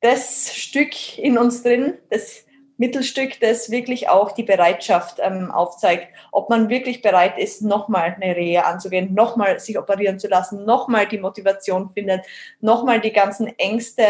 das 0.00 0.54
Stück 0.54 1.18
in 1.18 1.38
uns 1.38 1.62
drin, 1.62 1.94
das 2.10 2.44
Mittelstück, 2.80 3.40
das 3.40 3.70
wirklich 3.70 4.08
auch 4.08 4.32
die 4.32 4.42
Bereitschaft 4.42 5.18
ähm, 5.20 5.50
aufzeigt, 5.50 6.08
ob 6.32 6.48
man 6.48 6.70
wirklich 6.70 7.02
bereit 7.02 7.38
ist, 7.38 7.60
nochmal 7.60 8.16
eine 8.18 8.34
Rehe 8.34 8.64
anzugehen, 8.64 9.12
nochmal 9.12 9.60
sich 9.60 9.78
operieren 9.78 10.18
zu 10.18 10.28
lassen, 10.28 10.64
nochmal 10.64 11.06
die 11.06 11.18
Motivation 11.18 11.90
findet, 11.90 12.24
nochmal 12.60 13.02
die 13.02 13.12
ganzen 13.12 13.48
Ängste 13.58 14.04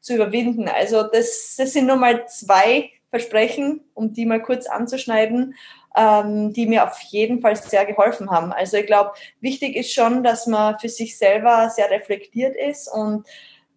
zu 0.00 0.16
überwinden. 0.16 0.68
Also 0.68 1.04
das, 1.04 1.54
das 1.56 1.72
sind 1.72 1.86
nur 1.86 1.96
mal 1.96 2.26
zwei 2.26 2.90
Versprechen, 3.10 3.84
um 3.94 4.12
die 4.12 4.26
mal 4.26 4.42
kurz 4.42 4.66
anzuschneiden 4.66 5.54
ähm, 5.96 6.52
die 6.52 6.66
mir 6.66 6.84
auf 6.84 7.00
jeden 7.00 7.40
Fall 7.40 7.56
sehr 7.56 7.86
geholfen 7.86 8.30
haben. 8.30 8.52
Also 8.52 8.76
ich 8.76 8.86
glaube, 8.86 9.12
wichtig 9.40 9.76
ist 9.76 9.92
schon, 9.92 10.22
dass 10.22 10.46
man 10.46 10.78
für 10.78 10.88
sich 10.88 11.16
selber 11.16 11.70
sehr 11.70 11.90
reflektiert 11.90 12.54
ist 12.54 12.88
und 12.88 13.26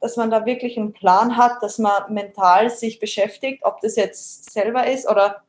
dass 0.01 0.17
man 0.17 0.29
da 0.29 0.45
wirklich 0.45 0.77
einen 0.77 0.93
Plan 0.93 1.37
hat, 1.37 1.61
dass 1.61 1.77
man 1.77 2.13
mental 2.13 2.69
sich 2.69 2.99
beschäftigt, 2.99 3.63
ob 3.63 3.81
das 3.81 3.95
jetzt 3.95 4.51
selber 4.51 4.87
ist 4.87 5.09
oder 5.09 5.43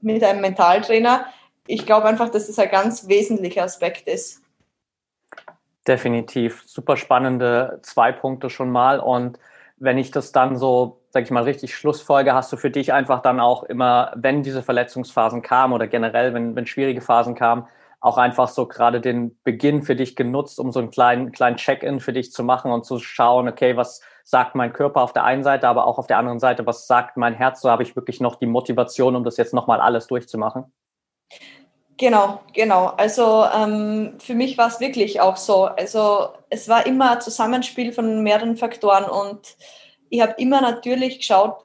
mit 0.00 0.22
einem 0.22 0.40
Mentaltrainer. 0.40 1.26
Ich 1.66 1.86
glaube 1.86 2.06
einfach, 2.06 2.28
dass 2.28 2.46
das 2.46 2.58
ein 2.58 2.70
ganz 2.70 3.08
wesentlicher 3.08 3.62
Aspekt 3.62 4.08
ist. 4.08 4.42
Definitiv. 5.86 6.62
Super 6.66 6.96
spannende 6.96 7.80
zwei 7.82 8.12
Punkte 8.12 8.50
schon 8.50 8.70
mal. 8.70 9.00
Und 9.00 9.38
wenn 9.76 9.98
ich 9.98 10.10
das 10.10 10.32
dann 10.32 10.56
so 10.56 11.00
sag 11.14 11.22
ich 11.22 11.30
mal, 11.30 11.44
richtig 11.44 11.76
Schlussfolge? 11.76 12.34
Hast 12.34 12.52
du 12.52 12.56
für 12.56 12.72
dich 12.72 12.92
einfach 12.92 13.22
dann 13.22 13.38
auch 13.38 13.62
immer, 13.62 14.12
wenn 14.16 14.42
diese 14.42 14.64
Verletzungsphasen 14.64 15.42
kamen 15.42 15.72
oder 15.72 15.86
generell, 15.86 16.34
wenn, 16.34 16.56
wenn 16.56 16.66
schwierige 16.66 17.00
Phasen 17.00 17.36
kamen, 17.36 17.68
auch 18.00 18.18
einfach 18.18 18.48
so 18.48 18.66
gerade 18.66 19.00
den 19.00 19.38
Beginn 19.44 19.84
für 19.84 19.94
dich 19.94 20.16
genutzt, 20.16 20.58
um 20.58 20.72
so 20.72 20.80
einen 20.80 20.90
kleinen, 20.90 21.30
kleinen 21.30 21.56
Check-in 21.56 22.00
für 22.00 22.12
dich 22.12 22.32
zu 22.32 22.42
machen 22.42 22.72
und 22.72 22.84
zu 22.84 22.98
schauen, 22.98 23.48
okay, 23.48 23.76
was 23.76 24.00
sagt 24.24 24.56
mein 24.56 24.72
Körper 24.72 25.02
auf 25.02 25.12
der 25.12 25.22
einen 25.22 25.44
Seite, 25.44 25.68
aber 25.68 25.86
auch 25.86 25.98
auf 25.98 26.08
der 26.08 26.18
anderen 26.18 26.40
Seite, 26.40 26.66
was 26.66 26.88
sagt 26.88 27.16
mein 27.16 27.34
Herz? 27.34 27.60
So 27.60 27.70
habe 27.70 27.84
ich 27.84 27.94
wirklich 27.94 28.20
noch 28.20 28.34
die 28.34 28.46
Motivation, 28.46 29.14
um 29.14 29.22
das 29.22 29.36
jetzt 29.36 29.54
nochmal 29.54 29.80
alles 29.80 30.08
durchzumachen. 30.08 30.64
Genau, 31.96 32.40
genau. 32.52 32.86
Also 32.96 33.46
ähm, 33.54 34.14
für 34.18 34.34
mich 34.34 34.58
war 34.58 34.66
es 34.66 34.80
wirklich 34.80 35.20
auch 35.20 35.36
so. 35.36 35.66
Also 35.66 36.30
es 36.50 36.68
war 36.68 36.86
immer 36.86 37.12
ein 37.12 37.20
Zusammenspiel 37.20 37.92
von 37.92 38.24
mehreren 38.24 38.56
Faktoren 38.56 39.04
und 39.04 39.56
ich 40.14 40.20
habe 40.20 40.34
immer 40.38 40.60
natürlich 40.60 41.18
geschaut, 41.18 41.64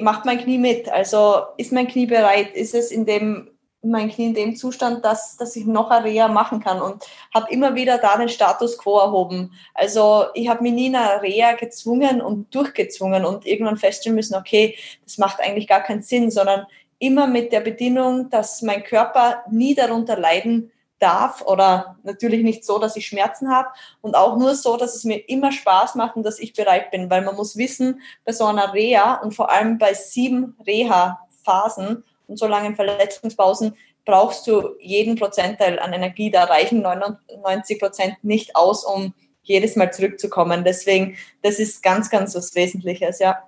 macht 0.00 0.26
mein 0.26 0.38
Knie 0.38 0.58
mit? 0.58 0.90
Also 0.90 1.42
ist 1.56 1.72
mein 1.72 1.88
Knie 1.88 2.04
bereit? 2.04 2.54
Ist 2.54 2.74
es 2.74 2.90
in 2.90 3.06
dem 3.06 3.48
mein 3.84 4.10
Knie 4.10 4.26
in 4.26 4.34
dem 4.34 4.54
Zustand, 4.54 5.04
dass, 5.04 5.36
dass 5.38 5.56
ich 5.56 5.66
noch 5.66 5.90
eine 5.90 6.04
Reha 6.04 6.28
machen 6.28 6.60
kann 6.60 6.80
und 6.80 7.02
habe 7.34 7.50
immer 7.50 7.74
wieder 7.74 7.98
da 7.98 8.16
den 8.16 8.28
Status 8.28 8.78
quo 8.78 8.98
erhoben. 8.98 9.52
Also 9.74 10.26
ich 10.34 10.48
habe 10.48 10.62
mich 10.62 10.72
nie 10.72 10.86
in 10.86 10.94
eine 10.94 11.20
Reha 11.20 11.54
gezwungen 11.54 12.20
und 12.20 12.54
durchgezwungen 12.54 13.24
und 13.24 13.44
irgendwann 13.44 13.78
feststellen 13.78 14.14
müssen, 14.14 14.36
okay, 14.36 14.76
das 15.02 15.18
macht 15.18 15.40
eigentlich 15.40 15.66
gar 15.66 15.80
keinen 15.80 16.02
Sinn, 16.02 16.30
sondern 16.30 16.66
immer 17.00 17.26
mit 17.26 17.52
der 17.52 17.60
Bedingung, 17.60 18.30
dass 18.30 18.62
mein 18.62 18.84
Körper 18.84 19.42
nie 19.50 19.74
darunter 19.74 20.16
leiden 20.16 20.70
darf 21.02 21.42
oder 21.42 21.96
natürlich 22.04 22.42
nicht 22.42 22.64
so, 22.64 22.78
dass 22.78 22.96
ich 22.96 23.06
Schmerzen 23.06 23.50
habe 23.50 23.68
und 24.00 24.14
auch 24.14 24.36
nur 24.36 24.54
so, 24.54 24.76
dass 24.76 24.94
es 24.94 25.04
mir 25.04 25.28
immer 25.28 25.52
Spaß 25.52 25.96
macht 25.96 26.16
und 26.16 26.22
dass 26.22 26.38
ich 26.38 26.52
bereit 26.52 26.90
bin, 26.90 27.10
weil 27.10 27.22
man 27.22 27.36
muss 27.36 27.56
wissen, 27.56 28.00
bei 28.24 28.32
so 28.32 28.44
einer 28.44 28.72
Reha 28.72 29.14
und 29.16 29.34
vor 29.34 29.50
allem 29.50 29.78
bei 29.78 29.94
sieben 29.94 30.56
Reha-Phasen 30.66 32.04
und 32.28 32.38
so 32.38 32.46
langen 32.46 32.76
Verletzungspausen 32.76 33.76
brauchst 34.04 34.46
du 34.46 34.76
jeden 34.80 35.16
Prozentteil 35.16 35.78
an 35.78 35.92
Energie. 35.92 36.30
Da 36.30 36.44
reichen 36.44 36.82
99 36.82 37.78
Prozent 37.78 38.16
nicht 38.22 38.56
aus, 38.56 38.84
um 38.84 39.14
jedes 39.42 39.76
Mal 39.76 39.92
zurückzukommen. 39.92 40.64
Deswegen, 40.64 41.16
das 41.42 41.58
ist 41.58 41.82
ganz, 41.82 42.10
ganz 42.10 42.34
was 42.34 42.54
Wesentliches, 42.54 43.18
ja. 43.18 43.42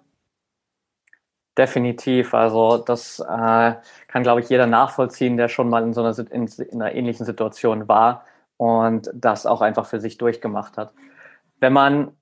Definitiv. 1.56 2.34
Also 2.34 2.78
das 2.78 3.20
äh, 3.20 3.74
kann, 4.08 4.22
glaube 4.22 4.40
ich, 4.40 4.48
jeder 4.48 4.66
nachvollziehen, 4.66 5.36
der 5.36 5.48
schon 5.48 5.68
mal 5.68 5.82
in 5.84 5.92
so 5.92 6.02
einer, 6.02 6.18
in, 6.32 6.46
in 6.46 6.82
einer 6.82 6.94
ähnlichen 6.94 7.24
Situation 7.24 7.86
war 7.86 8.24
und 8.56 9.10
das 9.14 9.46
auch 9.46 9.60
einfach 9.60 9.86
für 9.86 10.00
sich 10.00 10.18
durchgemacht 10.18 10.76
hat. 10.76 10.92
Wenn 11.60 11.72
man 11.72 12.12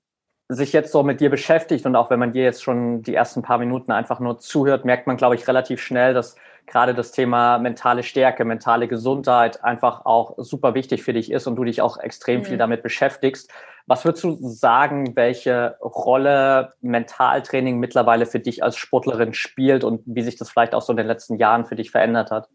sich 0.49 0.71
jetzt 0.73 0.91
so 0.91 1.03
mit 1.03 1.19
dir 1.19 1.29
beschäftigt 1.29 1.85
und 1.85 1.95
auch 1.95 2.09
wenn 2.09 2.19
man 2.19 2.33
dir 2.33 2.43
jetzt 2.43 2.63
schon 2.63 3.01
die 3.01 3.15
ersten 3.15 3.41
paar 3.41 3.57
Minuten 3.57 3.91
einfach 3.91 4.19
nur 4.19 4.39
zuhört, 4.39 4.85
merkt 4.85 5.07
man, 5.07 5.17
glaube 5.17 5.35
ich, 5.35 5.47
relativ 5.47 5.81
schnell, 5.81 6.13
dass 6.13 6.35
gerade 6.67 6.93
das 6.93 7.11
Thema 7.11 7.57
mentale 7.57 8.03
Stärke, 8.03 8.45
mentale 8.45 8.87
Gesundheit 8.87 9.63
einfach 9.63 10.05
auch 10.05 10.35
super 10.37 10.75
wichtig 10.75 11.03
für 11.03 11.13
dich 11.13 11.31
ist 11.31 11.47
und 11.47 11.55
du 11.55 11.63
dich 11.63 11.81
auch 11.81 11.97
extrem 11.97 12.41
mhm. 12.41 12.45
viel 12.45 12.57
damit 12.57 12.83
beschäftigst. 12.83 13.51
Was 13.85 14.05
würdest 14.05 14.23
du 14.23 14.37
sagen, 14.41 15.15
welche 15.15 15.77
Rolle 15.81 16.73
Mentaltraining 16.81 17.79
mittlerweile 17.79 18.25
für 18.25 18.39
dich 18.39 18.63
als 18.63 18.77
Sportlerin 18.77 19.33
spielt 19.33 19.83
und 19.83 20.01
wie 20.05 20.21
sich 20.21 20.37
das 20.37 20.49
vielleicht 20.49 20.73
auch 20.73 20.81
so 20.81 20.93
in 20.93 20.97
den 20.97 21.07
letzten 21.07 21.37
Jahren 21.37 21.65
für 21.65 21.75
dich 21.75 21.91
verändert 21.91 22.31
hat? 22.31 22.49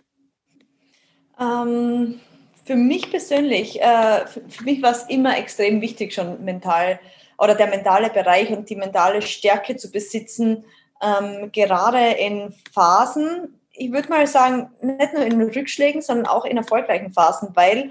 Ähm, 1.39 2.21
für 2.65 2.77
mich 2.77 3.11
persönlich, 3.11 3.81
äh, 3.81 4.27
für, 4.27 4.41
für, 4.49 4.65
mich 4.65 4.83
war 4.83 4.93
es 4.93 5.05
immer 5.05 5.37
extrem 5.37 5.81
wichtig, 5.83 6.15
schon 6.15 6.45
mental 6.45 6.99
oder 7.39 7.55
der 7.55 7.69
mentale 7.69 8.11
Bereich 8.11 8.51
und 8.51 8.69
die 8.71 8.77
mentale 8.77 9.23
Stärke 9.23 9.77
zu 9.77 9.91
besitzen, 9.91 10.65
ähm, 11.03 11.53
gerade 11.53 12.13
in 12.19 12.55
Phasen, 12.73 13.61
ich 13.73 13.93
würde 13.93 14.09
mal 14.09 14.27
sagen, 14.27 14.71
nicht 14.83 15.15
nur 15.15 15.25
in 15.25 15.41
Rückschlägen, 15.41 16.03
sondern 16.03 16.27
auch 16.27 16.45
in 16.45 16.57
erfolgreichen 16.57 17.13
Phasen, 17.13 17.51
weil 17.55 17.91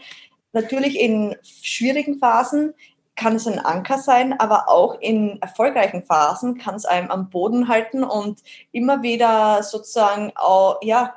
natürlich 0.52 1.00
in 1.00 1.36
schwierigen 1.44 2.20
Phasen 2.20 2.74
kann 3.18 3.36
es 3.36 3.48
ein 3.48 3.60
Anker 3.60 3.98
sein, 3.98 4.40
aber 4.40 4.70
auch 4.70 5.02
in 5.02 5.42
erfolgreichen 5.42 6.04
Phasen 6.04 6.58
kann 6.58 6.76
es 6.76 6.86
einem 6.86 7.10
am 7.10 7.30
Boden 7.30 7.68
halten 7.68 8.04
und 8.04 8.42
immer 8.72 9.02
wieder 9.02 9.64
sozusagen 9.64 10.32
auch, 10.36 10.80
ja, 10.84 11.16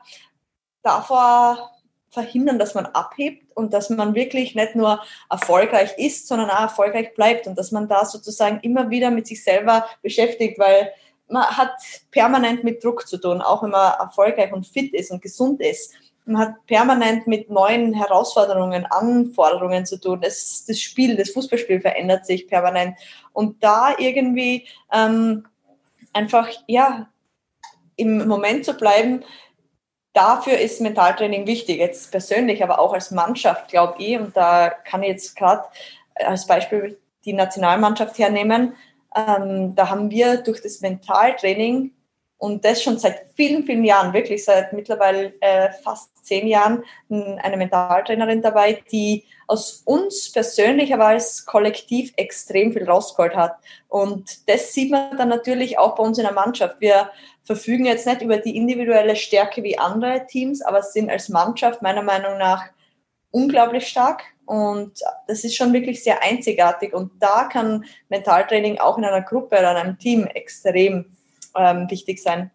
davor 0.82 1.70
verhindern, 2.08 2.58
dass 2.58 2.74
man 2.74 2.86
abhebt 2.86 3.54
und 3.54 3.72
dass 3.72 3.90
man 3.90 4.14
wirklich 4.14 4.54
nicht 4.54 4.74
nur 4.74 5.00
erfolgreich 5.28 5.96
ist, 5.98 6.26
sondern 6.26 6.50
auch 6.50 6.60
erfolgreich 6.60 7.14
bleibt 7.14 7.46
und 7.46 7.56
dass 7.56 7.70
man 7.70 7.86
da 7.86 8.04
sozusagen 8.04 8.60
immer 8.60 8.90
wieder 8.90 9.10
mit 9.10 9.26
sich 9.26 9.44
selber 9.44 9.86
beschäftigt, 10.02 10.58
weil 10.58 10.90
man 11.28 11.44
hat 11.44 11.70
permanent 12.10 12.64
mit 12.64 12.82
Druck 12.82 13.06
zu 13.06 13.18
tun, 13.18 13.40
auch 13.40 13.62
wenn 13.62 13.70
man 13.70 13.94
erfolgreich 14.00 14.52
und 14.52 14.66
fit 14.66 14.92
ist 14.94 15.12
und 15.12 15.22
gesund 15.22 15.60
ist. 15.60 15.92
Man 16.24 16.38
hat 16.38 16.66
permanent 16.66 17.26
mit 17.26 17.50
neuen 17.50 17.94
Herausforderungen, 17.94 18.86
Anforderungen 18.86 19.86
zu 19.86 20.00
tun. 20.00 20.20
Das, 20.20 20.64
das 20.66 20.80
Spiel, 20.80 21.16
das 21.16 21.30
Fußballspiel 21.30 21.80
verändert 21.80 22.26
sich 22.26 22.46
permanent. 22.46 22.96
Und 23.32 23.62
da 23.62 23.94
irgendwie 23.98 24.66
ähm, 24.92 25.46
einfach, 26.12 26.48
ja, 26.66 27.08
im 27.96 28.26
Moment 28.26 28.64
zu 28.64 28.74
bleiben, 28.74 29.24
dafür 30.12 30.58
ist 30.58 30.80
Mentaltraining 30.80 31.46
wichtig. 31.46 31.78
Jetzt 31.78 32.10
persönlich, 32.10 32.62
aber 32.62 32.78
auch 32.78 32.92
als 32.92 33.10
Mannschaft, 33.10 33.68
glaube 33.68 33.94
ich. 33.98 34.18
Und 34.18 34.36
da 34.36 34.70
kann 34.70 35.02
ich 35.02 35.10
jetzt 35.10 35.36
gerade 35.36 35.64
als 36.14 36.46
Beispiel 36.46 36.98
die 37.24 37.32
Nationalmannschaft 37.32 38.18
hernehmen. 38.18 38.74
Ähm, 39.14 39.74
da 39.74 39.88
haben 39.88 40.10
wir 40.10 40.38
durch 40.38 40.62
das 40.62 40.80
Mentaltraining 40.80 41.92
und 42.40 42.64
das 42.64 42.82
schon 42.82 42.98
seit 42.98 43.26
vielen, 43.34 43.64
vielen 43.64 43.84
Jahren, 43.84 44.14
wirklich 44.14 44.46
seit 44.46 44.72
mittlerweile 44.72 45.34
äh, 45.40 45.70
fast 45.84 46.24
zehn 46.24 46.46
Jahren, 46.48 46.84
eine 47.10 47.58
Mentaltrainerin 47.58 48.40
dabei, 48.40 48.82
die 48.90 49.24
aus 49.46 49.82
uns 49.84 50.32
persönlich, 50.32 50.94
aber 50.94 51.08
als 51.08 51.44
Kollektiv 51.44 52.14
extrem 52.16 52.72
viel 52.72 52.88
rausgeholt 52.88 53.36
hat. 53.36 53.56
Und 53.88 54.48
das 54.48 54.72
sieht 54.72 54.90
man 54.90 55.18
dann 55.18 55.28
natürlich 55.28 55.78
auch 55.78 55.96
bei 55.96 56.02
uns 56.02 56.16
in 56.16 56.24
der 56.24 56.32
Mannschaft. 56.32 56.76
Wir 56.80 57.10
verfügen 57.44 57.84
jetzt 57.84 58.06
nicht 58.06 58.22
über 58.22 58.38
die 58.38 58.56
individuelle 58.56 59.16
Stärke 59.16 59.62
wie 59.62 59.78
andere 59.78 60.26
Teams, 60.26 60.62
aber 60.62 60.82
sind 60.82 61.10
als 61.10 61.28
Mannschaft 61.28 61.82
meiner 61.82 62.02
Meinung 62.02 62.38
nach 62.38 62.64
unglaublich 63.32 63.86
stark 63.86 64.22
und 64.46 64.98
das 65.28 65.44
ist 65.44 65.56
schon 65.56 65.74
wirklich 65.74 66.02
sehr 66.02 66.22
einzigartig. 66.22 66.94
Und 66.94 67.12
da 67.20 67.44
kann 67.44 67.84
Mentaltraining 68.08 68.78
auch 68.78 68.96
in 68.96 69.04
einer 69.04 69.22
Gruppe 69.22 69.58
oder 69.58 69.72
in 69.72 69.76
einem 69.76 69.98
Team 69.98 70.24
extrem 70.24 71.04
ähm, 71.56 71.90
wichtig 71.90 72.22
sein. 72.22 72.50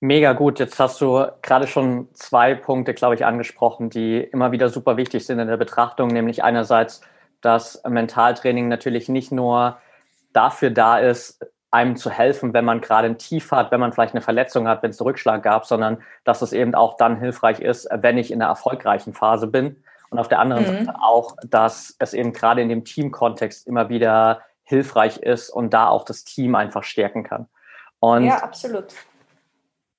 Mega 0.00 0.34
gut. 0.34 0.58
Jetzt 0.58 0.78
hast 0.78 1.00
du 1.00 1.26
gerade 1.40 1.66
schon 1.66 2.08
zwei 2.12 2.54
Punkte, 2.54 2.92
glaube 2.92 3.14
ich, 3.14 3.24
angesprochen, 3.24 3.88
die 3.88 4.18
immer 4.18 4.52
wieder 4.52 4.68
super 4.68 4.96
wichtig 4.96 5.24
sind 5.24 5.38
in 5.38 5.48
der 5.48 5.56
Betrachtung, 5.56 6.08
nämlich 6.08 6.44
einerseits, 6.44 7.00
dass 7.40 7.82
Mentaltraining 7.88 8.68
natürlich 8.68 9.08
nicht 9.08 9.32
nur 9.32 9.78
dafür 10.34 10.70
da 10.70 10.98
ist, 10.98 11.40
einem 11.70 11.96
zu 11.96 12.10
helfen, 12.10 12.52
wenn 12.52 12.64
man 12.64 12.80
gerade 12.80 13.08
ein 13.08 13.18
Tief 13.18 13.50
hat, 13.50 13.72
wenn 13.72 13.80
man 13.80 13.92
vielleicht 13.92 14.14
eine 14.14 14.20
Verletzung 14.20 14.68
hat, 14.68 14.82
wenn 14.82 14.90
es 14.90 15.00
einen 15.00 15.08
Rückschlag 15.08 15.42
gab, 15.42 15.66
sondern 15.66 16.02
dass 16.22 16.40
es 16.40 16.52
eben 16.52 16.74
auch 16.74 16.96
dann 16.96 17.18
hilfreich 17.18 17.58
ist, 17.60 17.88
wenn 17.90 18.16
ich 18.16 18.30
in 18.30 18.40
einer 18.40 18.50
erfolgreichen 18.50 19.12
Phase 19.12 19.46
bin. 19.46 19.82
Und 20.10 20.18
auf 20.18 20.28
der 20.28 20.38
anderen 20.38 20.62
mhm. 20.62 20.84
Seite 20.84 20.94
auch, 21.02 21.34
dass 21.48 21.96
es 21.98 22.14
eben 22.14 22.32
gerade 22.32 22.62
in 22.62 22.68
dem 22.68 22.84
Teamkontext 22.84 23.66
immer 23.66 23.88
wieder 23.88 24.42
hilfreich 24.64 25.18
ist 25.18 25.50
und 25.50 25.72
da 25.72 25.88
auch 25.88 26.04
das 26.04 26.24
Team 26.24 26.54
einfach 26.54 26.82
stärken 26.82 27.22
kann. 27.22 27.46
Und 28.00 28.24
ja, 28.24 28.42
absolut. 28.42 28.86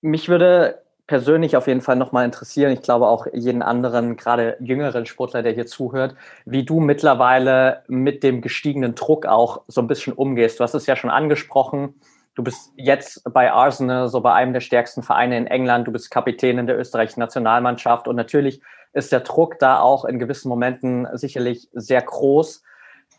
Mich 0.02 0.30
würde 0.30 0.82
persönlich 1.08 1.56
auf 1.56 1.68
jeden 1.68 1.82
Fall 1.82 1.96
nochmal 1.96 2.26
interessieren, 2.26 2.72
ich 2.72 2.82
glaube 2.82 3.08
auch 3.08 3.28
jeden 3.32 3.62
anderen, 3.62 4.16
gerade 4.18 4.58
jüngeren 4.60 5.06
Sportler, 5.06 5.44
der 5.44 5.54
hier 5.54 5.68
zuhört, 5.68 6.16
wie 6.46 6.64
du 6.64 6.80
mittlerweile 6.80 7.84
mit 7.88 8.24
dem 8.24 8.42
gestiegenen 8.42 8.96
Druck 8.96 9.26
auch 9.26 9.62
so 9.68 9.82
ein 9.82 9.88
bisschen 9.88 10.14
umgehst. 10.14 10.60
Du 10.60 10.64
hast 10.64 10.74
es 10.74 10.88
ja 10.88 10.96
schon 10.96 11.12
angesprochen. 11.12 12.00
Du 12.34 12.44
bist 12.44 12.74
jetzt 12.76 13.24
bei 13.32 13.52
Arsenal, 13.52 14.10
so 14.10 14.20
bei 14.20 14.34
einem 14.34 14.54
der 14.54 14.60
stärksten 14.62 15.04
Vereine 15.04 15.38
in 15.38 15.48
England. 15.48 15.88
Du 15.88 15.92
bist 15.92 16.12
Kapitän 16.12 16.58
in 16.58 16.68
der 16.68 16.78
österreichischen 16.78 17.20
Nationalmannschaft 17.20 18.08
und 18.08 18.16
natürlich 18.16 18.62
ist 18.94 19.12
der 19.12 19.22
Druck 19.22 19.60
da 19.60 19.80
auch 19.80 20.06
in 20.06 20.20
gewissen 20.20 20.50
Momenten 20.50 21.08
sicherlich 21.14 21.70
sehr 21.74 22.02
groß. 22.02 22.64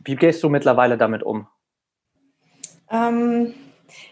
Wie 0.07 0.15
gehst 0.15 0.43
du 0.43 0.49
mittlerweile 0.49 0.97
damit 0.97 1.25
um? 1.25 1.49
Ähm, 2.91 3.55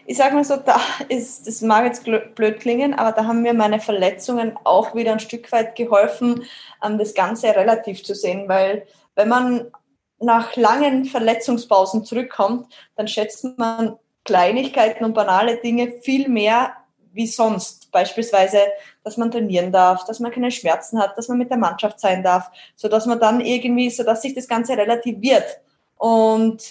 ich 0.05 0.17
sage 0.17 0.35
mal 0.35 0.43
so, 0.43 0.57
da 0.57 0.79
ist, 1.07 1.47
das 1.47 1.61
mag 1.61 1.85
jetzt 1.85 2.03
blöd 2.03 2.59
klingen, 2.59 2.93
aber 2.93 3.13
da 3.13 3.25
haben 3.25 3.41
mir 3.41 3.53
meine 3.53 3.79
Verletzungen 3.79 4.57
auch 4.65 4.93
wieder 4.93 5.13
ein 5.13 5.21
Stück 5.21 5.49
weit 5.53 5.75
geholfen, 5.75 6.43
ähm, 6.83 6.97
das 6.97 7.13
Ganze 7.13 7.47
relativ 7.55 8.03
zu 8.03 8.13
sehen, 8.13 8.49
weil 8.49 8.85
wenn 9.15 9.29
man 9.29 9.71
nach 10.19 10.57
langen 10.57 11.05
Verletzungspausen 11.05 12.03
zurückkommt, 12.03 12.67
dann 12.95 13.07
schätzt 13.07 13.45
man 13.57 13.97
Kleinigkeiten 14.25 15.05
und 15.05 15.13
banale 15.13 15.57
Dinge 15.57 15.93
viel 16.01 16.27
mehr 16.27 16.73
wie 17.13 17.27
sonst. 17.27 17.89
Beispielsweise, 17.91 18.59
dass 19.05 19.15
man 19.15 19.31
trainieren 19.31 19.71
darf, 19.71 20.03
dass 20.03 20.19
man 20.19 20.31
keine 20.31 20.51
Schmerzen 20.51 20.99
hat, 20.99 21.17
dass 21.17 21.29
man 21.29 21.37
mit 21.37 21.49
der 21.49 21.57
Mannschaft 21.57 22.01
sein 22.01 22.21
darf, 22.21 22.51
so 22.75 22.89
dass 22.89 23.05
man 23.05 23.21
dann 23.21 23.39
irgendwie, 23.39 23.89
so 23.89 24.03
dass 24.03 24.23
sich 24.23 24.33
das 24.33 24.49
Ganze 24.49 24.77
relativiert. 24.77 25.61
Und 25.97 26.61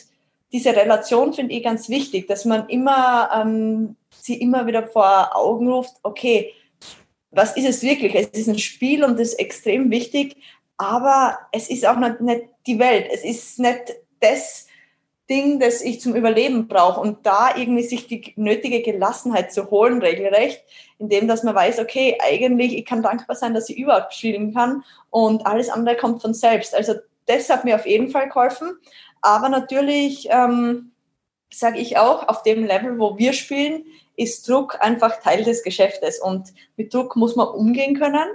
diese 0.53 0.75
Relation 0.75 1.33
finde 1.33 1.55
ich 1.55 1.65
ganz 1.65 1.89
wichtig, 1.89 2.29
dass 2.29 2.45
man 2.45 2.69
immer 2.69 3.31
ähm, 3.35 3.97
sie 4.25 4.41
immer 4.41 4.67
wieder 4.67 4.87
vor 4.87 5.37
Augen 5.37 5.69
ruft, 5.69 5.95
okay, 6.03 6.53
was 7.31 7.57
ist 7.57 7.67
es 7.67 7.83
wirklich? 7.83 8.15
Es 8.15 8.29
ist 8.29 8.49
ein 8.49 8.59
Spiel 8.59 9.05
und 9.05 9.19
das 9.19 9.29
ist 9.29 9.39
extrem 9.41 9.91
wichtig, 9.91 10.37
aber 10.77 11.39
es 11.53 11.69
ist 11.69 11.87
auch 11.87 11.97
nicht, 11.97 12.21
nicht 12.21 12.45
die 12.67 12.79
Welt. 12.79 13.09
Es 13.13 13.25
ist 13.25 13.59
nicht 13.59 13.95
das 14.21 14.67
Ding, 15.29 15.59
das 15.59 15.83
ich 15.83 16.01
zum 16.01 16.15
Überleben 16.15 16.69
brauche. 16.69 17.01
Und 17.01 17.27
da 17.27 17.57
irgendwie 17.57 17.83
sich 17.83 18.07
die 18.07 18.33
nötige 18.37 18.83
Gelassenheit 18.83 19.53
zu 19.53 19.71
holen, 19.71 20.01
regelrecht, 20.01 20.63
indem 20.99 21.29
dass 21.29 21.43
man 21.43 21.55
weiß, 21.55 21.81
okay, 21.81 22.19
eigentlich, 22.23 22.77
ich 22.77 22.85
kann 22.85 23.03
dankbar 23.03 23.37
sein, 23.37 23.55
dass 23.55 23.69
ich 23.69 23.79
überhaupt 23.79 24.15
spielen 24.15 24.55
kann 24.55 24.85
und 25.11 25.47
alles 25.47 25.71
andere 25.71 25.97
kommt 25.97 26.23
von 26.23 26.35
selbst. 26.35 26.75
Also 26.75 26.95
das 27.27 27.49
hat 27.51 27.65
mir 27.65 27.77
auf 27.77 27.87
jeden 27.87 28.11
Fall 28.11 28.29
geholfen. 28.29 28.79
Aber 29.21 29.49
natürlich 29.49 30.29
ähm, 30.31 30.93
sage 31.51 31.79
ich 31.79 31.97
auch, 31.99 32.29
auf 32.29 32.43
dem 32.43 32.65
Level, 32.65 32.99
wo 32.99 33.19
wir 33.19 33.33
spielen, 33.33 33.85
ist 34.17 34.49
Druck 34.49 34.81
einfach 34.81 35.21
Teil 35.21 35.45
des 35.45 35.63
Geschäftes. 35.63 36.21
Und 36.21 36.53
mit 36.77 36.93
Druck 36.93 37.17
muss 37.17 37.37
man 37.37 37.49
umgehen 37.49 37.99
können, 37.99 38.27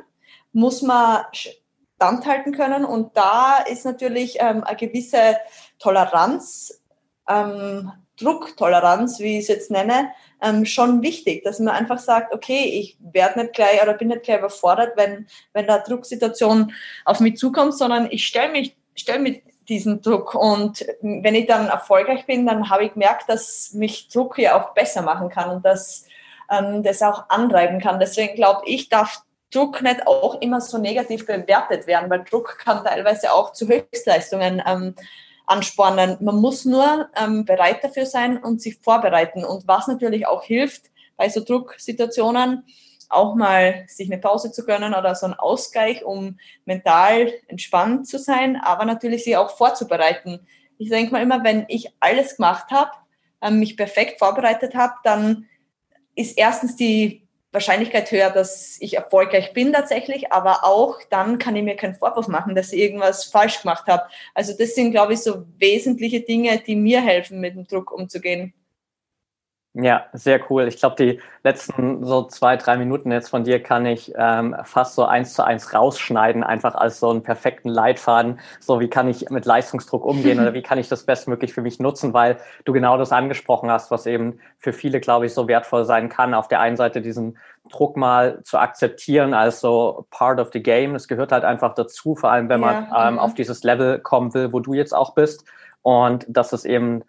muss 0.52 0.82
man 0.82 1.26
standhalten 1.34 2.54
können. 2.54 2.86
Und 2.86 3.16
da 3.16 3.58
ist 3.58 3.86
natürlich 3.86 4.38
ähm, 4.40 4.64
eine 4.64 4.78
gewisse 4.78 5.38
Toleranz, 5.80 6.82
ähm, 7.28 7.92
Drucktoleranz, 8.20 9.20
wie 9.20 9.38
ich 9.38 9.44
es 9.44 9.48
jetzt 9.48 9.72
nenne, 9.72 10.12
ähm, 10.42 10.66
schon 10.66 11.02
wichtig, 11.02 11.44
dass 11.44 11.60
man 11.60 11.70
einfach 11.76 12.00
sagt, 12.00 12.34
okay, 12.34 12.66
ich 12.66 12.98
werde 13.00 13.40
nicht 13.40 13.54
gleich 13.54 13.82
oder 13.82 13.94
bin 13.94 14.10
nicht 14.10 14.24
gleich 14.24 14.40
überfordert, 14.40 14.98
wenn, 14.98 15.28
wenn 15.54 15.68
da 15.68 15.80
Drucksituation 15.80 16.74
auf 17.06 17.20
mich 17.20 17.38
zukommt, 17.38 17.78
sondern 17.78 18.10
ich 18.12 18.26
stelle 18.26 18.52
mich, 18.52 18.76
stelle 19.02 19.20
mich 19.20 19.44
diesen 19.68 20.02
Druck. 20.02 20.36
Und 20.36 20.86
wenn 21.02 21.36
ich 21.36 21.46
dann 21.46 21.68
erfolgreich 21.68 22.26
bin, 22.26 22.46
dann 22.46 22.70
habe 22.70 22.86
ich 22.86 22.94
gemerkt, 22.94 23.30
dass 23.30 23.72
mich 23.74 24.10
Druck 24.10 24.38
ja 24.38 24.60
auch 24.60 24.74
besser 24.74 25.02
machen 25.02 25.30
kann 25.30 25.50
und 25.50 25.66
dass 25.66 26.06
ähm, 26.50 26.84
das 26.84 27.02
auch 27.02 27.30
antreiben 27.30 27.80
kann. 27.80 28.00
Deswegen 28.00 28.36
glaube 28.36 28.62
ich, 28.66 28.90
darf 28.90 29.22
Druck 29.52 29.82
nicht 29.82 30.06
auch 30.08 30.42
immer 30.42 30.62
so 30.62 30.78
negativ 30.78 31.26
bewertet 31.26 31.88
werden, 31.88 32.10
weil 32.10 32.24
Druck 32.24 32.60
kann 32.60 32.84
teilweise 32.84 33.32
auch 33.34 33.54
zu 33.54 33.68
Höchstleistungen 33.68 34.62
ähm, 34.66 34.96
anspornen. 35.46 36.18
Man 36.20 36.36
muss 36.36 36.66
nur 36.66 37.10
ähm, 37.16 37.46
bereit 37.46 37.84
dafür 37.84 38.06
sein 38.06 38.38
und 38.38 38.62
sich 38.62 38.78
vorbereiten. 38.82 39.44
Und 39.44 39.68
was 39.68 39.88
natürlich 39.88 40.28
auch 40.28 40.44
hilft 40.44 40.84
bei 41.18 41.30
so 41.30 41.44
Drucksituationen, 41.44 42.64
auch 43.10 43.36
mal 43.36 43.86
sich 43.88 44.12
eine 44.12 44.22
Pause 44.22 44.52
zu 44.52 44.66
gönnen 44.66 44.94
oder 44.94 45.16
so 45.16 45.26
einen 45.26 45.36
Ausgleich, 45.36 46.06
um 46.06 46.40
mental 46.66 47.34
entspannt 47.48 48.08
zu 48.08 48.20
sein, 48.20 48.56
aber 48.56 48.86
natürlich 48.86 49.24
sich 49.24 49.36
auch 49.36 49.58
vorzubereiten. 49.58 50.40
Ich 50.78 50.90
denke 50.90 51.12
mal 51.12 51.22
immer, 51.22 51.44
wenn 51.44 51.66
ich 51.68 51.92
alles 52.00 52.38
gemacht 52.38 52.72
habe, 52.72 52.92
ähm, 53.42 53.60
mich 53.60 53.76
perfekt 53.76 54.20
vorbereitet 54.20 54.76
habe, 54.76 54.94
dann 55.04 55.48
ist 56.16 56.38
erstens 56.38 56.76
die 56.76 57.28
Wahrscheinlichkeit 57.52 58.12
höher, 58.12 58.30
dass 58.30 58.78
ich 58.80 58.96
erfolgreich 58.96 59.54
bin 59.54 59.74
tatsächlich, 59.74 60.32
aber 60.32 60.64
auch 60.64 61.00
dann 61.10 61.40
kann 61.40 61.56
ich 61.56 61.64
mir 61.64 61.76
keinen 61.76 61.96
Vorwurf 61.96 62.28
machen, 62.28 62.54
dass 62.54 62.72
ich 62.72 62.80
irgendwas 62.80 63.26
falsch 63.26 63.62
gemacht 63.62 63.88
habe. 63.88 64.04
Also 64.36 64.54
das 64.56 64.76
sind, 64.76 64.92
glaube 64.92 65.14
ich, 65.14 65.22
so 65.22 65.46
wesentliche 65.58 66.22
Dinge, 66.22 66.60
die 66.60 66.76
mir 66.76 67.02
helfen, 67.02 67.40
mit 67.40 67.56
dem 67.56 67.66
Druck 67.66 67.92
umzugehen. 67.92 68.54
Ja, 69.76 70.06
sehr 70.14 70.42
cool. 70.50 70.68
Ich 70.68 70.78
glaube, 70.78 70.96
die 70.98 71.22
letzten 71.44 72.04
so 72.04 72.24
zwei, 72.24 72.58
drei 72.58 72.76
Minuten 72.76 73.12
jetzt 73.12 73.30
von 73.30 73.44
dir 73.44 73.62
kann 73.62 73.86
ich 73.86 74.12
ähm, 74.18 74.56
fast 74.64 74.96
so 74.96 75.06
eins 75.06 75.36
zu 75.36 75.44
eins 75.44 75.76
rausschneiden, 75.76 76.44
einfach 76.44 76.74
als 76.74 77.00
so 77.00 77.12
einen 77.12 77.22
perfekten 77.22 77.70
Leitfaden. 77.70 78.40
So, 78.60 78.80
wie 78.80 78.90
kann 78.90 79.08
ich 79.08 79.30
mit 79.30 79.46
Leistungsdruck 79.46 80.06
umgehen 80.06 80.40
oder 80.40 80.56
wie 80.56 80.62
kann 80.64 80.80
ich 80.80 80.90
das 80.90 81.06
bestmöglich 81.06 81.54
für 81.54 81.62
mich 81.62 81.80
nutzen, 81.80 82.16
weil 82.16 82.38
du 82.66 82.74
genau 82.74 82.98
das 82.98 83.12
angesprochen 83.12 83.70
hast, 83.70 83.92
was 83.92 84.08
eben 84.08 84.40
für 84.58 84.74
viele, 84.74 85.00
glaube 85.00 85.28
ich, 85.28 85.36
so 85.36 85.48
wertvoll 85.48 85.86
sein 85.86 86.10
kann. 86.10 86.34
Auf 86.34 86.48
der 86.48 86.62
einen 86.62 86.76
Seite 86.76 87.04
diesen 87.04 87.38
Druck 87.70 87.96
mal 87.96 88.42
zu 88.44 88.58
akzeptieren 88.58 89.36
als 89.36 89.60
so 89.60 90.08
part 90.10 90.40
of 90.40 90.50
the 90.52 90.64
game. 90.64 90.94
Das 90.94 91.08
gehört 91.08 91.32
halt 91.32 91.44
einfach 91.46 91.76
dazu, 91.76 92.16
vor 92.16 92.32
allem 92.32 92.50
wenn 92.50 92.60
man 92.60 92.88
ja, 92.90 93.08
ähm, 93.08 93.16
ja. 93.18 93.22
auf 93.22 93.36
dieses 93.36 93.64
Level 93.64 94.00
kommen 94.00 94.34
will, 94.34 94.52
wo 94.52 94.62
du 94.62 94.74
jetzt 94.74 94.96
auch 94.96 95.14
bist. 95.14 95.46
Und 95.84 96.26
dass 96.28 96.54
es 96.54 96.66
eben 96.66 97.04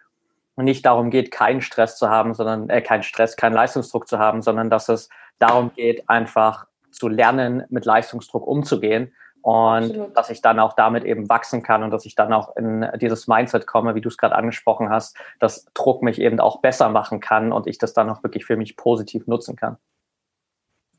nicht 0.63 0.87
darum 0.87 1.11
geht, 1.11 1.31
keinen 1.31 1.61
Stress 1.61 1.97
zu 1.97 2.09
haben, 2.09 2.35
sondern 2.35 2.71
äh, 2.71 2.83
keinen 2.83 3.03
Stress, 3.03 3.37
keinen 3.37 3.55
Leistungsdruck 3.55 4.09
zu 4.09 4.19
haben, 4.19 4.43
sondern 4.43 4.71
dass 4.71 4.89
es 4.89 5.09
darum 5.39 5.73
geht, 5.75 6.09
einfach 6.09 6.67
zu 6.91 7.09
lernen, 7.09 7.65
mit 7.69 7.85
Leistungsdruck 7.85 8.47
umzugehen 8.47 9.13
und 9.43 9.85
Absolut. 9.85 10.17
dass 10.17 10.31
ich 10.31 10.43
dann 10.43 10.59
auch 10.59 10.75
damit 10.75 11.05
eben 11.05 11.29
wachsen 11.29 11.63
kann 11.63 11.83
und 11.83 11.91
dass 11.91 12.05
ich 12.05 12.15
dann 12.15 12.33
auch 12.33 12.57
in 12.57 12.87
dieses 13.01 13.27
Mindset 13.27 13.67
komme, 13.67 13.95
wie 13.95 14.01
du 14.01 14.09
es 14.09 14.19
gerade 14.19 14.35
angesprochen 14.35 14.91
hast, 14.91 15.17
dass 15.39 15.67
Druck 15.73 16.03
mich 16.03 16.21
eben 16.21 16.41
auch 16.41 16.61
besser 16.61 16.89
machen 16.91 17.21
kann 17.21 17.53
und 17.53 17.67
ich 17.67 17.79
das 17.79 17.95
dann 17.95 18.11
auch 18.11 18.23
wirklich 18.23 18.45
für 18.45 18.57
mich 18.57 18.77
positiv 18.77 19.27
nutzen 19.27 19.57
kann. 19.57 19.77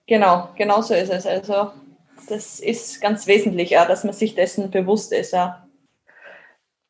Genau, 0.08 0.50
genau 0.58 0.82
so 0.82 0.94
ist 0.94 1.12
es. 1.12 1.28
Also 1.28 1.72
das 2.28 2.60
ist 2.60 3.02
ganz 3.02 3.28
wesentlich, 3.28 3.72
ja, 3.72 3.86
dass 3.86 4.04
man 4.04 4.14
sich 4.14 4.36
dessen 4.36 4.72
bewusst 4.72 5.14
ist. 5.14 5.34
Ja. 5.34 5.68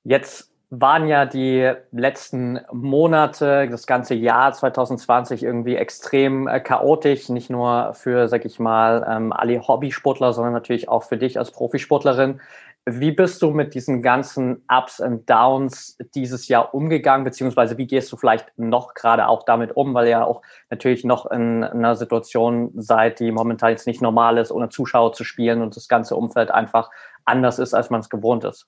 Jetzt 0.03 0.50
waren 0.73 1.05
ja 1.05 1.25
die 1.25 1.69
letzten 1.91 2.61
Monate, 2.71 3.67
das 3.69 3.85
ganze 3.85 4.15
Jahr 4.15 4.53
2020 4.53 5.43
irgendwie 5.43 5.75
extrem 5.75 6.47
äh, 6.47 6.61
chaotisch, 6.61 7.27
nicht 7.27 7.49
nur 7.49 7.93
für, 7.93 8.29
sag 8.29 8.45
ich 8.45 8.57
mal, 8.57 9.05
ähm, 9.07 9.33
alle 9.33 9.67
Hobbysportler, 9.67 10.31
sondern 10.31 10.53
natürlich 10.53 10.87
auch 10.87 11.03
für 11.03 11.17
dich 11.17 11.37
als 11.37 11.51
Profisportlerin. 11.51 12.39
Wie 12.85 13.11
bist 13.11 13.41
du 13.41 13.51
mit 13.51 13.75
diesen 13.75 14.01
ganzen 14.01 14.63
Ups 14.69 15.01
und 15.01 15.29
Downs 15.29 15.97
dieses 16.15 16.47
Jahr 16.47 16.73
umgegangen, 16.73 17.25
beziehungsweise 17.25 17.77
wie 17.77 17.85
gehst 17.85 18.09
du 18.09 18.15
vielleicht 18.15 18.57
noch 18.57 18.93
gerade 18.93 19.27
auch 19.27 19.43
damit 19.43 19.75
um, 19.75 19.93
weil 19.93 20.05
ihr 20.05 20.11
ja 20.11 20.23
auch 20.23 20.41
natürlich 20.69 21.03
noch 21.03 21.29
in 21.29 21.65
einer 21.65 21.97
Situation 21.97 22.71
seid, 22.77 23.19
die 23.19 23.31
momentan 23.33 23.71
jetzt 23.71 23.87
nicht 23.87 24.01
normal 24.01 24.37
ist, 24.37 24.53
ohne 24.53 24.69
Zuschauer 24.69 25.11
zu 25.11 25.25
spielen 25.25 25.61
und 25.61 25.75
das 25.75 25.89
ganze 25.89 26.15
Umfeld 26.15 26.49
einfach 26.49 26.89
anders 27.25 27.59
ist, 27.59 27.73
als 27.73 27.89
man 27.89 27.99
es 27.99 28.09
gewohnt 28.09 28.45
ist? 28.45 28.67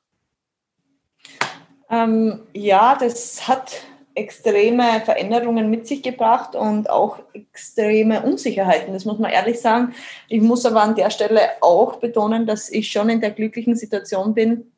Ähm, 1.94 2.40
ja, 2.54 2.98
das 3.00 3.48
hat 3.48 3.82
extreme 4.16 5.02
Veränderungen 5.06 5.70
mit 5.70 5.88
sich 5.88 6.02
gebracht 6.02 6.56
und 6.56 6.90
auch 6.90 7.20
extreme 7.34 8.24
Unsicherheiten, 8.24 8.94
das 8.94 9.06
muss 9.06 9.20
man 9.20 9.32
ehrlich 9.32 9.60
sagen. 9.60 9.94
Ich 10.28 10.42
muss 10.42 10.66
aber 10.66 10.82
an 10.82 10.96
der 10.96 11.12
Stelle 11.12 11.42
auch 11.62 11.98
betonen, 11.98 12.48
dass 12.48 12.70
ich 12.70 12.92
schon 12.92 13.10
in 13.10 13.22
der 13.22 13.32
glücklichen 13.32 13.76
Situation 13.76 14.34
bin, 14.34 14.72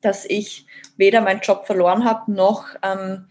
dass 0.00 0.24
ich 0.24 0.66
weder 0.96 1.20
meinen 1.20 1.40
Job 1.40 1.66
verloren 1.66 2.04
habe, 2.04 2.32
noch 2.32 2.66
ähm, 2.82 3.26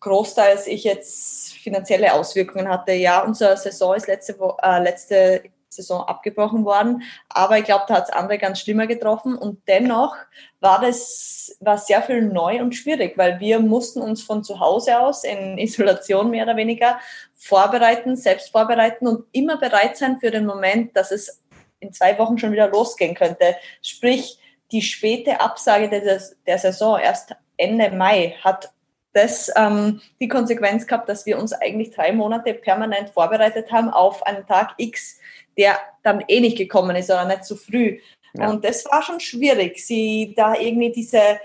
großteils 0.00 0.66
ich 0.66 0.84
jetzt 0.84 1.52
finanzielle 1.52 2.14
Auswirkungen 2.14 2.68
hatte. 2.68 2.92
Ja, 2.92 3.22
unsere 3.22 3.56
Saison 3.58 3.94
ist 3.94 4.06
letzte, 4.06 4.36
äh, 4.62 4.82
letzte 4.82 5.42
Saison 5.70 6.02
abgebrochen 6.02 6.64
worden. 6.64 7.02
Aber 7.28 7.58
ich 7.58 7.64
glaube, 7.64 7.84
da 7.88 7.94
hat 7.94 8.08
es 8.08 8.10
andere 8.10 8.38
ganz 8.38 8.60
schlimmer 8.60 8.86
getroffen. 8.86 9.36
Und 9.36 9.66
dennoch 9.68 10.16
war 10.60 10.80
das 10.80 11.56
war 11.60 11.78
sehr 11.78 12.02
viel 12.02 12.22
neu 12.22 12.60
und 12.60 12.74
schwierig, 12.74 13.16
weil 13.16 13.40
wir 13.40 13.60
mussten 13.60 14.02
uns 14.02 14.22
von 14.22 14.44
zu 14.44 14.60
Hause 14.60 15.00
aus 15.00 15.24
in 15.24 15.58
Isolation 15.58 16.30
mehr 16.30 16.44
oder 16.44 16.56
weniger 16.56 16.98
vorbereiten, 17.34 18.16
selbst 18.16 18.50
vorbereiten 18.50 19.06
und 19.06 19.24
immer 19.32 19.56
bereit 19.56 19.96
sein 19.96 20.18
für 20.18 20.30
den 20.30 20.44
Moment, 20.44 20.96
dass 20.96 21.10
es 21.10 21.42
in 21.78 21.92
zwei 21.92 22.18
Wochen 22.18 22.36
schon 22.36 22.52
wieder 22.52 22.68
losgehen 22.68 23.14
könnte. 23.14 23.56
Sprich, 23.80 24.38
die 24.72 24.82
späte 24.82 25.40
Absage 25.40 25.88
der, 25.88 26.20
der 26.46 26.58
Saison 26.58 26.98
erst 26.98 27.34
Ende 27.56 27.90
Mai 27.90 28.36
hat 28.42 28.72
das 29.12 29.50
ähm, 29.56 30.00
die 30.20 30.28
Konsequenz 30.28 30.86
gehabt, 30.86 31.08
dass 31.08 31.26
wir 31.26 31.38
uns 31.38 31.52
eigentlich 31.52 31.90
drei 31.90 32.12
Monate 32.12 32.54
permanent 32.54 33.10
vorbereitet 33.10 33.70
haben 33.72 33.88
auf 33.90 34.24
einen 34.24 34.46
Tag 34.46 34.74
X, 34.76 35.18
der 35.56 35.78
dann 36.02 36.24
eh 36.28 36.40
nicht 36.40 36.58
gekommen 36.58 36.96
ist 36.96 37.10
oder 37.10 37.24
nicht 37.24 37.44
zu 37.44 37.54
so 37.54 37.60
früh. 37.60 37.98
Ja. 38.34 38.48
Und 38.48 38.64
das 38.64 38.84
war 38.86 39.02
schon 39.02 39.20
schwierig, 39.20 39.84
sie 39.84 40.34
da 40.36 40.54
irgendwie 40.54 40.92
diese, 40.92 41.40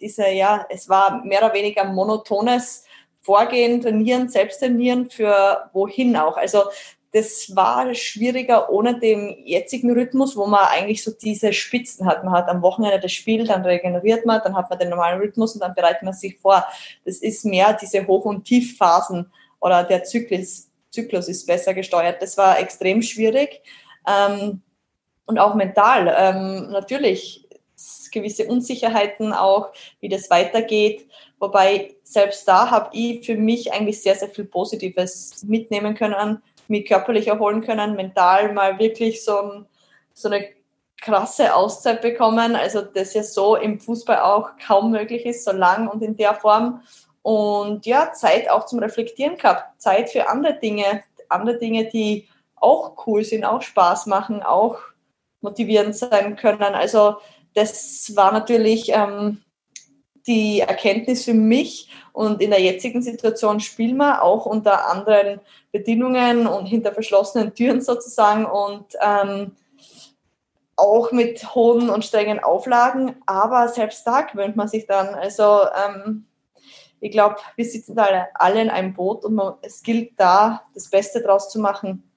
diese, 0.00 0.28
ja, 0.28 0.66
es 0.68 0.88
war 0.88 1.24
mehr 1.24 1.44
oder 1.44 1.54
weniger 1.54 1.84
monotones 1.84 2.84
Vorgehen, 3.20 3.80
trainieren, 3.80 4.28
selbst 4.28 4.60
trainieren 4.60 5.10
für 5.10 5.68
wohin 5.72 6.16
auch. 6.16 6.36
Also 6.36 6.62
das 7.16 7.56
war 7.56 7.94
schwieriger 7.94 8.70
ohne 8.70 9.00
den 9.00 9.46
jetzigen 9.46 9.90
Rhythmus, 9.90 10.36
wo 10.36 10.46
man 10.46 10.66
eigentlich 10.68 11.02
so 11.02 11.10
diese 11.10 11.54
Spitzen 11.54 12.04
hat. 12.04 12.22
Man 12.22 12.34
hat 12.34 12.46
am 12.48 12.60
Wochenende 12.60 13.00
das 13.00 13.12
Spiel, 13.12 13.46
dann 13.46 13.62
regeneriert 13.62 14.26
man, 14.26 14.42
dann 14.44 14.54
hat 14.54 14.68
man 14.68 14.78
den 14.78 14.90
normalen 14.90 15.18
Rhythmus 15.18 15.54
und 15.54 15.60
dann 15.60 15.74
bereitet 15.74 16.02
man 16.02 16.12
sich 16.12 16.36
vor. 16.38 16.66
Das 17.06 17.16
ist 17.16 17.46
mehr 17.46 17.72
diese 17.72 18.06
Hoch- 18.06 18.26
und 18.26 18.44
Tiefphasen 18.44 19.32
oder 19.60 19.82
der 19.84 20.04
Zyklus, 20.04 20.68
Zyklus 20.90 21.28
ist 21.28 21.46
besser 21.46 21.72
gesteuert. 21.72 22.20
Das 22.20 22.36
war 22.36 22.58
extrem 22.58 23.00
schwierig. 23.00 23.62
Ähm, 24.06 24.60
und 25.24 25.38
auch 25.38 25.54
mental. 25.54 26.14
Ähm, 26.18 26.70
natürlich 26.70 27.48
gewisse 28.12 28.46
Unsicherheiten 28.46 29.32
auch, 29.32 29.72
wie 30.00 30.10
das 30.10 30.28
weitergeht. 30.28 31.08
Wobei 31.38 31.94
selbst 32.02 32.46
da 32.46 32.70
habe 32.70 32.90
ich 32.92 33.24
für 33.24 33.36
mich 33.36 33.72
eigentlich 33.72 34.02
sehr, 34.02 34.14
sehr 34.14 34.28
viel 34.28 34.44
Positives 34.44 35.42
mitnehmen 35.44 35.94
können, 35.94 36.42
mich 36.68 36.86
körperlich 36.86 37.28
erholen 37.28 37.62
können, 37.62 37.96
mental 37.96 38.52
mal 38.52 38.78
wirklich 38.78 39.24
so, 39.24 39.40
ein, 39.40 39.66
so 40.12 40.28
eine 40.28 40.46
krasse 41.00 41.54
Auszeit 41.54 42.02
bekommen, 42.02 42.56
also 42.56 42.82
das 42.82 43.14
ja 43.14 43.22
so 43.22 43.56
im 43.56 43.78
Fußball 43.78 44.20
auch 44.20 44.50
kaum 44.64 44.90
möglich 44.90 45.26
ist, 45.26 45.44
so 45.44 45.52
lang 45.52 45.88
und 45.88 46.02
in 46.02 46.16
der 46.16 46.34
Form. 46.34 46.82
Und 47.22 47.86
ja, 47.86 48.12
Zeit 48.12 48.48
auch 48.48 48.66
zum 48.66 48.78
Reflektieren 48.78 49.36
gehabt, 49.36 49.80
Zeit 49.80 50.10
für 50.10 50.28
andere 50.28 50.54
Dinge, 50.58 51.02
andere 51.28 51.58
Dinge, 51.58 51.86
die 51.86 52.28
auch 52.54 53.06
cool 53.06 53.24
sind, 53.24 53.44
auch 53.44 53.62
Spaß 53.62 54.06
machen, 54.06 54.42
auch 54.42 54.78
motivierend 55.40 55.96
sein 55.96 56.36
können. 56.36 56.74
Also 56.74 57.16
das 57.54 58.12
war 58.14 58.32
natürlich 58.32 58.90
ähm, 58.92 59.42
die 60.26 60.60
Erkenntnis 60.60 61.24
für 61.24 61.34
mich 61.34 61.90
und 62.12 62.40
in 62.42 62.50
der 62.50 62.60
jetzigen 62.60 63.02
Situation 63.02 63.60
spielen 63.60 63.96
wir 63.96 64.22
auch 64.22 64.46
unter 64.46 64.88
anderen 64.88 65.40
Bedingungen 65.72 66.46
und 66.46 66.66
hinter 66.66 66.92
verschlossenen 66.92 67.54
Türen 67.54 67.80
sozusagen 67.80 68.46
und 68.46 68.86
ähm, 69.00 69.52
auch 70.76 71.10
mit 71.12 71.54
hohen 71.54 71.88
und 71.88 72.04
strengen 72.04 72.42
Auflagen, 72.42 73.16
aber 73.24 73.68
selbst 73.68 74.06
da 74.06 74.22
gewöhnt 74.22 74.56
man 74.56 74.68
sich 74.68 74.86
dann. 74.86 75.14
Also 75.14 75.62
ähm, 75.86 76.26
ich 77.00 77.10
glaube, 77.10 77.36
wir 77.56 77.64
sitzen 77.64 77.98
alle, 77.98 78.28
alle 78.34 78.60
in 78.60 78.70
einem 78.70 78.92
Boot 78.92 79.24
und 79.24 79.34
man, 79.34 79.54
es 79.62 79.82
gilt 79.82 80.12
da, 80.18 80.62
das 80.74 80.90
Beste 80.90 81.22
draus 81.22 81.50
zu 81.50 81.60
machen. 81.60 82.10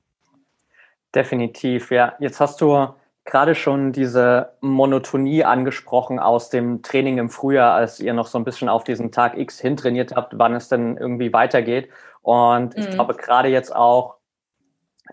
Definitiv, 1.13 1.91
ja. 1.91 2.15
Jetzt 2.19 2.39
hast 2.39 2.61
du 2.61 2.93
gerade 3.29 3.53
schon 3.53 3.91
diese 3.91 4.53
Monotonie 4.59 5.43
angesprochen 5.43 6.17
aus 6.17 6.49
dem 6.49 6.81
Training 6.81 7.19
im 7.19 7.29
Frühjahr, 7.29 7.75
als 7.75 7.99
ihr 7.99 8.13
noch 8.13 8.25
so 8.25 8.39
ein 8.39 8.43
bisschen 8.43 8.69
auf 8.69 8.83
diesen 8.83 9.11
Tag 9.11 9.37
X 9.37 9.59
hintrainiert 9.59 10.15
habt, 10.15 10.39
wann 10.39 10.55
es 10.55 10.67
denn 10.67 10.97
irgendwie 10.97 11.31
weitergeht. 11.31 11.89
Und 12.23 12.75
ich 12.75 12.87
mhm. 12.87 12.93
glaube, 12.93 13.13
gerade 13.13 13.49
jetzt 13.49 13.75
auch 13.75 14.15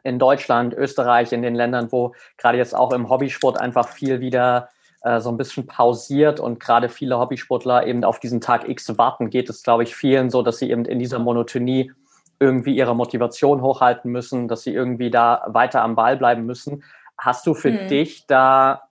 in 0.02 0.18
Deutschland, 0.18 0.72
Österreich, 0.72 1.32
in 1.32 1.42
den 1.42 1.54
Ländern, 1.54 1.92
wo 1.92 2.14
gerade 2.38 2.56
jetzt 2.56 2.74
auch 2.74 2.92
im 2.92 3.10
Hobbysport 3.10 3.60
einfach 3.60 3.88
viel 3.88 4.20
wieder 4.20 4.70
äh, 5.02 5.20
so 5.20 5.28
ein 5.28 5.36
bisschen 5.36 5.66
pausiert 5.66 6.40
und 6.40 6.58
gerade 6.58 6.88
viele 6.88 7.18
Hobbysportler 7.18 7.86
eben 7.86 8.02
auf 8.02 8.18
diesen 8.18 8.40
Tag 8.40 8.66
X 8.66 8.96
warten, 8.96 9.28
geht 9.28 9.50
es, 9.50 9.62
glaube 9.62 9.82
ich, 9.82 9.94
vielen 9.94 10.30
so, 10.30 10.40
dass 10.40 10.56
sie 10.56 10.70
eben 10.70 10.86
in 10.86 10.98
dieser 10.98 11.18
Monotonie 11.18 11.92
irgendwie 12.40 12.76
ihre 12.76 12.96
Motivation 12.96 13.60
hochhalten 13.60 14.10
müssen, 14.10 14.48
dass 14.48 14.62
sie 14.62 14.72
irgendwie 14.72 15.10
da 15.10 15.44
weiter 15.48 15.82
am 15.82 15.96
Ball 15.96 16.16
bleiben 16.16 16.46
müssen. 16.46 16.82
Hast 17.18 17.46
du 17.46 17.54
für 17.54 17.72
hm. 17.72 17.88
dich 17.88 18.26
da 18.26 18.88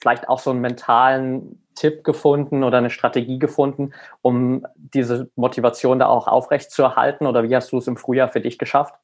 vielleicht 0.00 0.28
auch 0.28 0.38
so 0.38 0.50
einen 0.50 0.60
mentalen 0.60 1.62
Tipp 1.74 2.04
gefunden 2.04 2.64
oder 2.64 2.78
eine 2.78 2.90
Strategie 2.90 3.38
gefunden, 3.38 3.92
um 4.22 4.66
diese 4.76 5.30
Motivation 5.36 5.98
da 5.98 6.06
auch 6.06 6.26
aufrecht 6.26 6.70
zu 6.70 6.82
erhalten? 6.82 7.26
Oder 7.26 7.48
wie 7.48 7.54
hast 7.54 7.72
du 7.72 7.78
es 7.78 7.86
im 7.86 7.96
Frühjahr 7.96 8.28
für 8.28 8.40
dich 8.40 8.58
geschafft? 8.58 8.94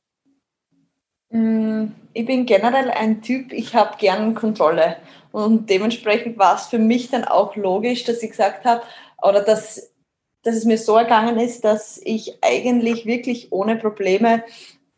Mm, 1.30 1.86
ich 2.12 2.26
bin 2.26 2.46
generell 2.46 2.90
ein 2.90 3.22
Typ, 3.22 3.52
ich 3.52 3.74
habe 3.74 3.96
gern 3.98 4.34
Kontrolle. 4.34 4.96
Und 5.32 5.68
dementsprechend 5.68 6.38
war 6.38 6.56
es 6.56 6.66
für 6.66 6.78
mich 6.78 7.10
dann 7.10 7.24
auch 7.24 7.56
logisch, 7.56 8.04
dass 8.04 8.22
ich 8.22 8.30
gesagt 8.30 8.64
habe, 8.64 8.82
oder 9.22 9.42
dass, 9.42 9.92
dass 10.42 10.54
es 10.54 10.64
mir 10.64 10.78
so 10.78 10.96
ergangen 10.96 11.38
ist, 11.38 11.64
dass 11.64 12.00
ich 12.04 12.38
eigentlich 12.42 13.06
wirklich 13.06 13.52
ohne 13.52 13.76
Probleme, 13.76 14.44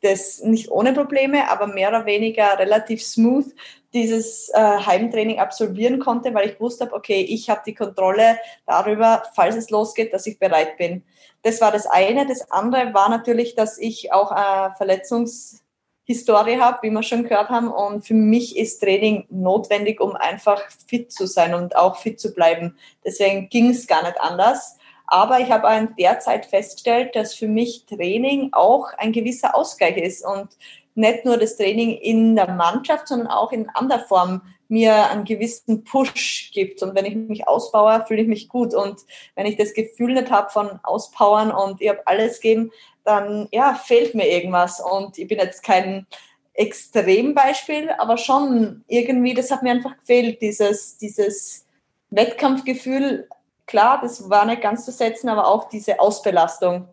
das 0.03 0.41
nicht 0.41 0.71
ohne 0.71 0.93
Probleme, 0.93 1.51
aber 1.51 1.67
mehr 1.67 1.89
oder 1.89 2.07
weniger 2.07 2.59
relativ 2.59 3.03
smooth 3.03 3.47
dieses 3.93 4.51
äh, 4.51 4.59
Heimtraining 4.59 5.39
absolvieren 5.39 5.99
konnte, 5.99 6.35
weil 6.35 6.51
ich 6.51 6.61
wusste, 6.61 6.93
okay, 6.93 7.23
ich 7.23 7.49
habe 7.51 7.63
die 7.67 7.75
Kontrolle 7.75 8.39
darüber, 8.67 9.25
falls 9.35 9.57
es 9.57 9.71
losgeht, 9.71 10.13
dass 10.13 10.27
ich 10.27 10.39
bereit 10.39 10.77
bin. 10.77 11.03
Das 11.43 11.61
war 11.61 11.73
das 11.73 11.87
eine. 11.87 12.27
Das 12.27 12.51
andere 12.51 12.93
war 12.95 13.09
natürlich, 13.09 13.55
dass 13.55 13.79
ich 13.79 14.13
auch 14.13 14.33
äh, 14.33 14.75
Verletzungs 14.77 15.63
Historie 16.09 16.59
habe, 16.59 16.79
wie 16.83 16.91
wir 16.91 17.03
schon 17.03 17.25
gehört 17.25 17.51
haben. 17.51 17.71
Und 17.71 18.07
für 18.07 18.15
mich 18.15 18.57
ist 18.57 18.81
Training 18.81 19.27
notwendig, 19.29 20.01
um 20.01 20.17
einfach 20.17 20.63
fit 20.87 21.13
zu 21.13 21.27
sein 21.27 21.55
und 21.55 21.77
auch 21.77 21.99
fit 21.99 22.19
zu 22.19 22.33
bleiben. 22.33 22.79
Deswegen 23.05 23.51
ging 23.51 23.71
es 23.71 23.87
gar 23.87 24.03
nicht 24.03 24.19
anders. 24.19 24.78
Aber 25.11 25.41
ich 25.41 25.51
habe 25.51 25.75
in 25.75 25.97
der 25.99 26.21
Zeit 26.21 26.47
festgestellt, 26.47 27.17
dass 27.17 27.35
für 27.35 27.49
mich 27.49 27.87
Training 27.87 28.51
auch 28.53 28.93
ein 28.99 29.13
gewisser 29.13 29.55
Ausgleich 29.55 29.97
ist 29.97 30.25
und 30.25 30.49
nicht 30.95 31.25
nur 31.25 31.39
das 31.39 31.57
Training 31.57 31.93
in 31.93 32.37
der 32.37 32.51
Mannschaft, 32.51 33.09
sondern 33.09 33.29
auch 33.29 33.51
in 33.53 33.71
anderer 33.71 34.01
Form 34.01 34.43
mir 34.69 35.09
einen 35.09 35.25
gewissen 35.25 35.83
Push 35.85 36.51
gibt. 36.53 36.83
Und 36.83 36.95
wenn 36.95 37.07
ich 37.07 37.15
mich 37.15 37.49
ausbaue, 37.49 38.05
fühle 38.07 38.23
ich 38.23 38.29
mich 38.29 38.49
gut. 38.49 38.75
Und 38.75 39.01
wenn 39.35 39.47
ich 39.47 39.57
das 39.57 39.73
Gefühl 39.73 40.13
nicht 40.13 40.31
habe 40.31 40.51
von 40.51 40.79
Auspowern 40.83 41.51
und 41.51 41.81
ich 41.81 41.89
habe 41.89 42.07
alles 42.07 42.41
geben, 42.41 42.71
dann 43.05 43.49
ja, 43.51 43.75
fehlt 43.75 44.15
mir 44.15 44.29
irgendwas. 44.29 44.81
Und 44.81 45.17
ich 45.17 45.27
bin 45.27 45.39
jetzt 45.39 45.63
kein 45.63 46.07
Extrembeispiel, 46.53 47.91
aber 47.97 48.19
schon 48.19 48.85
irgendwie, 48.89 49.33
das 49.33 49.51
hat 49.51 49.63
mir 49.63 49.71
einfach 49.71 49.97
gefehlt, 49.97 50.43
dieses, 50.43 50.99
dieses 50.99 51.67
Wettkampfgefühl. 52.11 53.29
Klar, 53.69 54.01
das 54.03 54.29
war 54.29 54.45
nicht 54.45 54.63
ganz 54.63 54.85
zu 54.85 54.91
setzen, 54.91 55.29
aber 55.29 55.47
auch 55.47 55.69
diese 55.69 56.01
Ausbelastung, 56.01 56.89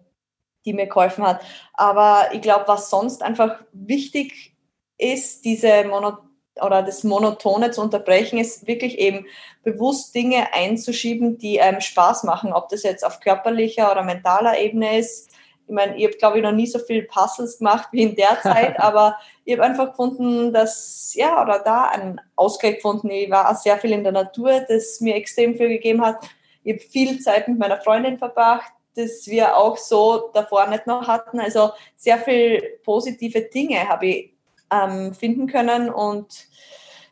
die 0.66 0.74
mir 0.74 0.86
geholfen 0.86 1.26
hat. 1.26 1.42
Aber 1.74 2.30
ich 2.34 2.42
glaube, 2.42 2.68
was 2.68 2.92
sonst 2.92 3.24
einfach 3.24 3.60
wichtig 3.72 4.56
ist, 4.98 5.44
diese 5.46 5.86
Mono 5.86 6.20
oder 6.62 6.84
das 6.84 7.04
Monotone 7.04 7.72
zu 7.72 7.82
unterbrechen, 7.82 8.38
ist 8.38 8.66
wirklich 8.66 8.98
eben 8.98 9.26
bewusst 9.64 10.16
Dinge 10.16 10.54
einzuschieben, 10.54 11.38
die 11.38 11.60
einem 11.60 11.82
Spaß 11.82 12.24
machen, 12.24 12.54
ob 12.54 12.70
das 12.70 12.84
jetzt 12.84 13.04
auf 13.06 13.20
körperlicher 13.20 13.92
oder 13.92 14.04
mentaler 14.04 14.58
Ebene 14.58 15.00
ist, 15.00 15.30
ich 15.68 15.74
meine, 15.74 15.98
ich 15.98 16.06
habe, 16.06 16.18
glaube 16.18 16.38
ich, 16.38 16.44
noch 16.44 16.52
nie 16.52 16.68
so 16.68 16.80
viel 16.80 17.04
Puzzles 17.04 17.58
gemacht 17.58 17.90
wie 17.92 18.04
in 18.04 18.16
der 18.16 18.40
Zeit, 18.44 18.80
aber 18.80 19.18
ich 19.46 19.54
habe 19.54 19.64
einfach 19.64 19.90
gefunden, 19.90 20.54
dass, 20.54 21.14
ja, 21.16 21.42
oder 21.42 21.60
da 21.60 21.86
einen 21.86 22.22
Ausgleich 22.36 22.76
gefunden. 22.76 23.10
Ich 23.10 23.30
war 23.30 23.50
auch 23.50 23.56
sehr 23.56 23.78
viel 23.78 23.92
in 23.92 24.04
der 24.04 24.12
Natur, 24.12 24.62
das 24.68 25.02
mir 25.02 25.16
extrem 25.16 25.56
viel 25.56 25.70
gegeben 25.70 26.06
hat. 26.06 26.18
Ich 26.66 26.74
habe 26.74 26.84
viel 26.84 27.20
Zeit 27.22 27.48
mit 27.48 27.58
meiner 27.58 27.80
Freundin 27.80 28.18
verbracht, 28.18 28.74
das 28.96 29.28
wir 29.28 29.56
auch 29.56 29.78
so 29.78 30.32
davor 30.34 30.68
nicht 30.68 30.88
noch 30.88 31.08
hatten. 31.08 31.40
Also 31.40 31.72
sehr 31.96 32.18
viel 32.18 32.80
positive 32.84 33.42
Dinge 33.42 33.88
habe 33.88 34.08
ich 34.08 34.34
ähm, 34.72 35.14
finden 35.14 35.48
können 35.48 35.90
und 35.90 36.48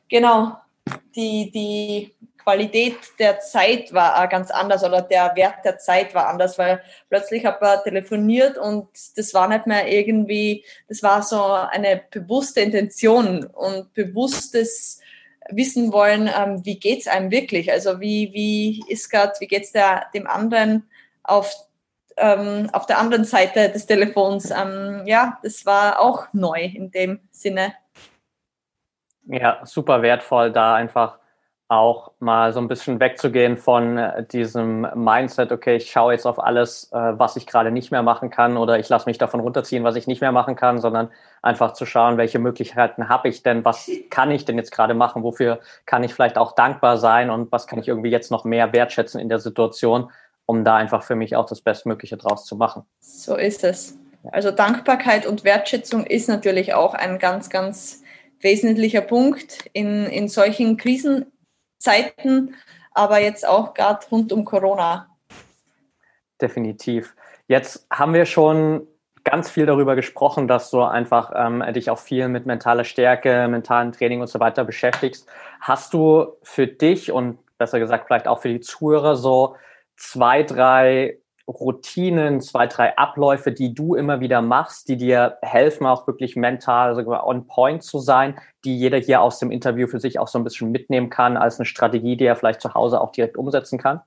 genau, 0.10 0.58
die, 1.16 1.52
die 1.52 2.16
Qualität 2.44 2.98
der 3.20 3.40
Zeit 3.40 3.94
war 3.94 4.22
auch 4.22 4.30
ganz 4.30 4.52
anders 4.52 4.84
oder 4.84 5.02
der 5.02 5.34
Wert 5.36 5.64
der 5.64 5.78
Zeit 5.78 6.14
war 6.14 6.28
anders, 6.28 6.58
weil 6.58 6.82
plötzlich 7.10 7.46
habe 7.46 7.76
ich 7.78 7.84
telefoniert 7.84 8.58
und 8.58 8.88
das 9.16 9.34
war 9.34 9.48
nicht 9.48 9.66
mehr 9.66 9.88
irgendwie, 9.88 10.66
das 10.90 11.04
war 11.04 11.22
so 11.22 11.42
eine 11.42 12.02
bewusste 12.12 12.62
Intention 12.62 13.46
und 13.46 13.94
bewusstes 13.94 15.00
wissen 15.50 15.92
wollen, 15.92 16.28
ähm, 16.28 16.66
wie 16.66 16.80
geht's 16.80 17.08
einem 17.08 17.32
wirklich? 17.32 17.72
Also 17.72 18.00
wie, 18.00 18.32
wie 18.34 18.84
ist 18.88 19.10
gerade, 19.10 19.34
wie 19.40 19.48
geht's 19.48 19.72
der, 19.72 20.06
dem 20.14 20.28
anderen 20.28 20.90
auf, 21.24 21.54
ähm, 22.18 22.70
auf 22.74 22.86
der 22.86 23.00
anderen 23.00 23.26
Seite 23.26 23.70
des 23.70 23.86
Telefons? 23.86 24.52
Ähm, 24.52 25.04
ja, 25.06 25.40
das 25.44 25.66
war 25.66 26.00
auch 26.00 26.28
neu 26.34 26.64
in 26.64 26.92
dem 26.92 27.20
Sinne. 27.32 27.74
Ja, 29.26 29.62
super 29.66 30.02
wertvoll, 30.02 30.52
da 30.52 30.76
einfach 30.76 31.18
auch 31.74 32.12
mal 32.20 32.54
so 32.54 32.60
ein 32.60 32.68
bisschen 32.68 33.00
wegzugehen 33.00 33.58
von 33.58 33.98
äh, 33.98 34.26
diesem 34.26 34.88
Mindset, 34.96 35.52
okay, 35.52 35.76
ich 35.76 35.92
schaue 35.92 36.14
jetzt 36.14 36.26
auf 36.26 36.44
alles, 36.44 36.92
äh, 36.92 36.98
was 36.98 37.36
ich 37.36 37.46
gerade 37.46 37.72
nicht 37.72 37.92
mehr 37.92 38.04
machen 38.04 38.30
kann 38.30 38.58
oder 38.58 38.80
ich 38.80 38.90
lasse 38.90 39.08
mich 39.10 39.18
davon 39.18 39.40
runterziehen, 39.40 39.84
was 39.84 39.96
ich 39.96 40.08
nicht 40.08 40.22
mehr 40.22 40.32
machen 40.32 40.56
kann, 40.56 40.80
sondern 40.80 41.10
einfach 41.42 41.74
zu 41.74 41.86
schauen, 41.86 42.18
welche 42.18 42.40
Möglichkeiten 42.40 43.10
habe 43.10 43.30
ich 43.30 43.44
denn, 43.44 43.66
was 43.66 43.90
kann 44.10 44.32
ich 44.32 44.46
denn 44.46 44.58
jetzt 44.58 44.72
gerade 44.72 44.94
machen, 44.94 45.24
wofür 45.24 45.60
kann 45.86 46.04
ich 46.04 46.14
vielleicht 46.14 46.38
auch 46.38 46.54
dankbar 46.54 46.98
sein 46.98 47.30
und 47.30 47.52
was 47.52 47.68
kann 47.68 47.80
ich 47.80 47.88
irgendwie 47.88 48.12
jetzt 48.12 48.32
noch 48.32 48.46
mehr 48.46 48.74
wertschätzen 48.74 49.20
in 49.20 49.30
der 49.30 49.40
Situation, 49.40 50.12
um 50.46 50.64
da 50.64 50.76
einfach 50.76 51.04
für 51.04 51.16
mich 51.16 51.36
auch 51.36 51.46
das 51.46 51.62
Bestmögliche 51.62 52.18
draus 52.18 52.46
zu 52.46 52.56
machen. 52.56 52.84
So 53.00 53.36
ist 53.36 53.64
es. 53.64 53.98
Also 54.32 54.52
Dankbarkeit 54.52 55.26
und 55.26 55.44
Wertschätzung 55.44 56.06
ist 56.06 56.30
natürlich 56.30 56.74
auch 56.74 56.94
ein 56.94 57.20
ganz, 57.20 57.50
ganz 57.50 58.04
wesentlicher 58.40 59.02
Punkt 59.02 59.70
in, 59.74 60.06
in 60.06 60.28
solchen 60.28 60.78
Krisen 60.78 61.26
Zeiten, 61.84 62.56
aber 62.92 63.20
jetzt 63.20 63.48
auch 63.48 63.74
gerade 63.74 64.06
rund 64.10 64.32
um 64.32 64.46
Corona. 64.46 65.10
Definitiv. 66.42 67.16
Jetzt 67.48 67.86
haben 67.92 68.14
wir 68.14 68.26
schon 68.26 68.88
ganz 69.24 69.50
viel 69.50 69.66
darüber 69.66 69.96
gesprochen, 69.96 70.48
dass 70.48 70.70
du 70.70 70.82
einfach 70.82 71.32
ähm, 71.36 71.64
dich 71.74 71.90
auch 71.90 72.00
viel 72.00 72.28
mit 72.30 72.46
mentaler 72.46 72.84
Stärke, 72.84 73.48
mentalen 73.48 73.92
Training 73.92 74.22
und 74.22 74.28
so 74.28 74.40
weiter 74.40 74.64
beschäftigst. 74.64 75.30
Hast 75.62 75.94
du 75.94 76.38
für 76.42 76.68
dich 76.68 77.12
und 77.12 77.40
besser 77.58 77.80
gesagt 77.80 78.06
vielleicht 78.08 78.28
auch 78.28 78.40
für 78.40 78.50
die 78.50 78.60
Zuhörer 78.60 79.16
so 79.16 79.56
zwei, 79.96 80.44
drei 80.44 81.20
Routinen, 81.48 82.40
zwei, 82.42 82.68
drei 82.68 82.98
Abläufe, 82.98 83.52
die 83.52 83.74
du 83.74 83.96
immer 83.96 84.22
wieder 84.22 84.42
machst, 84.42 84.88
die 84.88 84.98
dir 84.98 85.38
helfen, 85.42 85.86
auch 85.86 86.08
wirklich 86.08 86.36
mental 86.36 86.96
sogar 86.96 87.28
on 87.28 87.48
point 87.48 87.84
zu 87.84 88.00
sein, 88.00 88.40
die 88.64 88.78
jeder 88.78 88.98
hier 88.98 89.22
aus 89.22 89.40
dem 89.40 89.52
Interview 89.52 89.88
für 89.88 90.00
sich 90.00 90.20
auch 90.20 90.28
so 90.28 90.40
ein 90.40 90.44
bisschen 90.44 90.72
mitnehmen 90.72 91.10
kann 91.10 91.36
als 91.38 91.60
eine 91.60 91.66
Strategie, 91.66 92.16
die 92.16 92.26
er 92.26 92.36
vielleicht 92.36 92.62
zu 92.62 92.74
Hause 92.74 93.02
auch 93.02 93.12
direkt 93.12 93.38
umsetzen 93.38 93.78
kann? 93.78 94.02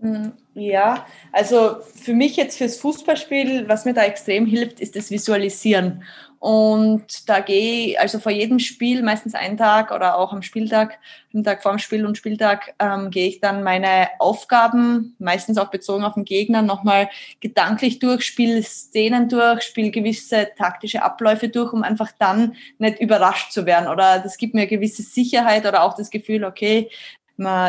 Mm, 0.00 0.28
ja, 0.54 1.06
also 1.32 1.78
für 1.94 2.14
mich 2.14 2.36
jetzt 2.36 2.58
fürs 2.58 2.76
Fußballspiel, 2.76 3.68
was 3.68 3.84
mir 3.84 3.94
da 3.94 4.04
extrem 4.04 4.46
hilft, 4.46 4.80
ist 4.80 4.94
das 4.96 5.10
Visualisieren. 5.10 6.04
Und 6.40 7.28
da 7.28 7.40
gehe 7.40 7.88
ich, 7.88 8.00
also 8.00 8.20
vor 8.20 8.30
jedem 8.30 8.60
Spiel, 8.60 9.02
meistens 9.02 9.34
einen 9.34 9.56
Tag 9.56 9.90
oder 9.90 10.16
auch 10.16 10.32
am 10.32 10.42
Spieltag, 10.42 11.00
am 11.34 11.42
Tag 11.42 11.64
vor 11.64 11.72
dem 11.72 11.80
Spiel 11.80 12.06
und 12.06 12.16
Spieltag, 12.16 12.76
ähm, 12.78 13.10
gehe 13.10 13.26
ich 13.26 13.40
dann 13.40 13.64
meine 13.64 14.08
Aufgaben, 14.20 15.16
meistens 15.18 15.58
auch 15.58 15.70
bezogen 15.70 16.04
auf 16.04 16.14
den 16.14 16.24
Gegner, 16.24 16.62
nochmal 16.62 17.10
gedanklich 17.40 17.98
durch, 17.98 18.22
spiele 18.22 18.62
Szenen 18.62 19.28
durch, 19.28 19.62
spiele 19.62 19.90
gewisse 19.90 20.48
taktische 20.56 21.02
Abläufe 21.02 21.48
durch, 21.48 21.72
um 21.72 21.82
einfach 21.82 22.12
dann 22.20 22.54
nicht 22.78 23.00
überrascht 23.00 23.50
zu 23.50 23.66
werden. 23.66 23.88
Oder 23.88 24.20
das 24.20 24.36
gibt 24.36 24.54
mir 24.54 24.68
gewisse 24.68 25.02
Sicherheit 25.02 25.66
oder 25.66 25.82
auch 25.82 25.94
das 25.94 26.08
Gefühl, 26.08 26.44
okay, 26.44 26.88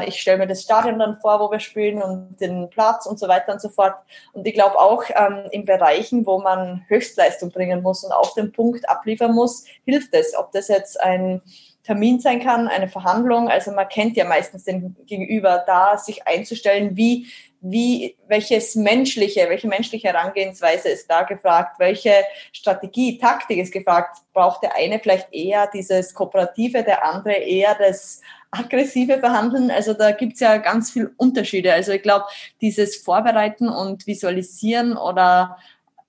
ich 0.07 0.19
stelle 0.19 0.39
mir 0.39 0.47
das 0.47 0.63
Stadion 0.63 0.97
dann 0.97 1.19
vor, 1.21 1.39
wo 1.39 1.51
wir 1.51 1.59
spielen 1.59 2.01
und 2.01 2.37
den 2.41 2.69
Platz 2.69 3.05
und 3.05 3.19
so 3.19 3.27
weiter 3.27 3.53
und 3.53 3.61
so 3.61 3.69
fort. 3.69 3.95
Und 4.33 4.47
ich 4.47 4.55
glaube 4.55 4.79
auch 4.79 5.03
ähm, 5.15 5.43
in 5.51 5.65
Bereichen, 5.65 6.25
wo 6.25 6.39
man 6.39 6.83
Höchstleistung 6.87 7.51
bringen 7.51 7.83
muss 7.83 8.03
und 8.03 8.11
auf 8.11 8.33
den 8.33 8.51
Punkt 8.51 8.89
abliefern 8.89 9.35
muss, 9.35 9.65
hilft 9.85 10.13
es. 10.13 10.35
Ob 10.35 10.51
das 10.53 10.69
jetzt 10.69 10.99
ein 10.99 11.41
Termin 11.83 12.19
sein 12.19 12.39
kann, 12.43 12.67
eine 12.67 12.87
Verhandlung. 12.87 13.49
Also 13.49 13.71
man 13.71 13.87
kennt 13.87 14.17
ja 14.17 14.25
meistens 14.25 14.63
den 14.63 14.95
Gegenüber 15.05 15.63
da, 15.65 15.97
sich 15.97 16.27
einzustellen, 16.27 16.95
wie, 16.95 17.27
wie, 17.61 18.15
welches 18.27 18.75
menschliche, 18.75 19.49
welche 19.49 19.67
menschliche 19.67 20.07
Herangehensweise 20.09 20.89
ist 20.89 21.09
da 21.09 21.23
gefragt, 21.23 21.79
welche 21.79 22.13
Strategie, 22.51 23.17
Taktik 23.17 23.57
ist 23.57 23.73
gefragt. 23.73 24.17
Braucht 24.33 24.63
der 24.63 24.75
eine 24.75 24.99
vielleicht 24.99 25.33
eher 25.33 25.67
dieses 25.67 26.13
Kooperative, 26.13 26.83
der 26.83 27.03
andere 27.03 27.33
eher 27.33 27.75
das 27.75 28.21
aggressive 28.51 29.19
Verhandeln. 29.19 29.71
Also 29.71 29.93
da 29.93 30.11
gibt's 30.11 30.39
ja 30.39 30.57
ganz 30.57 30.91
viel 30.91 31.13
Unterschiede. 31.17 31.73
Also 31.73 31.91
ich 31.91 32.01
glaube, 32.01 32.25
dieses 32.61 32.97
Vorbereiten 32.97 33.69
und 33.69 34.07
Visualisieren 34.07 34.97
oder 34.97 35.57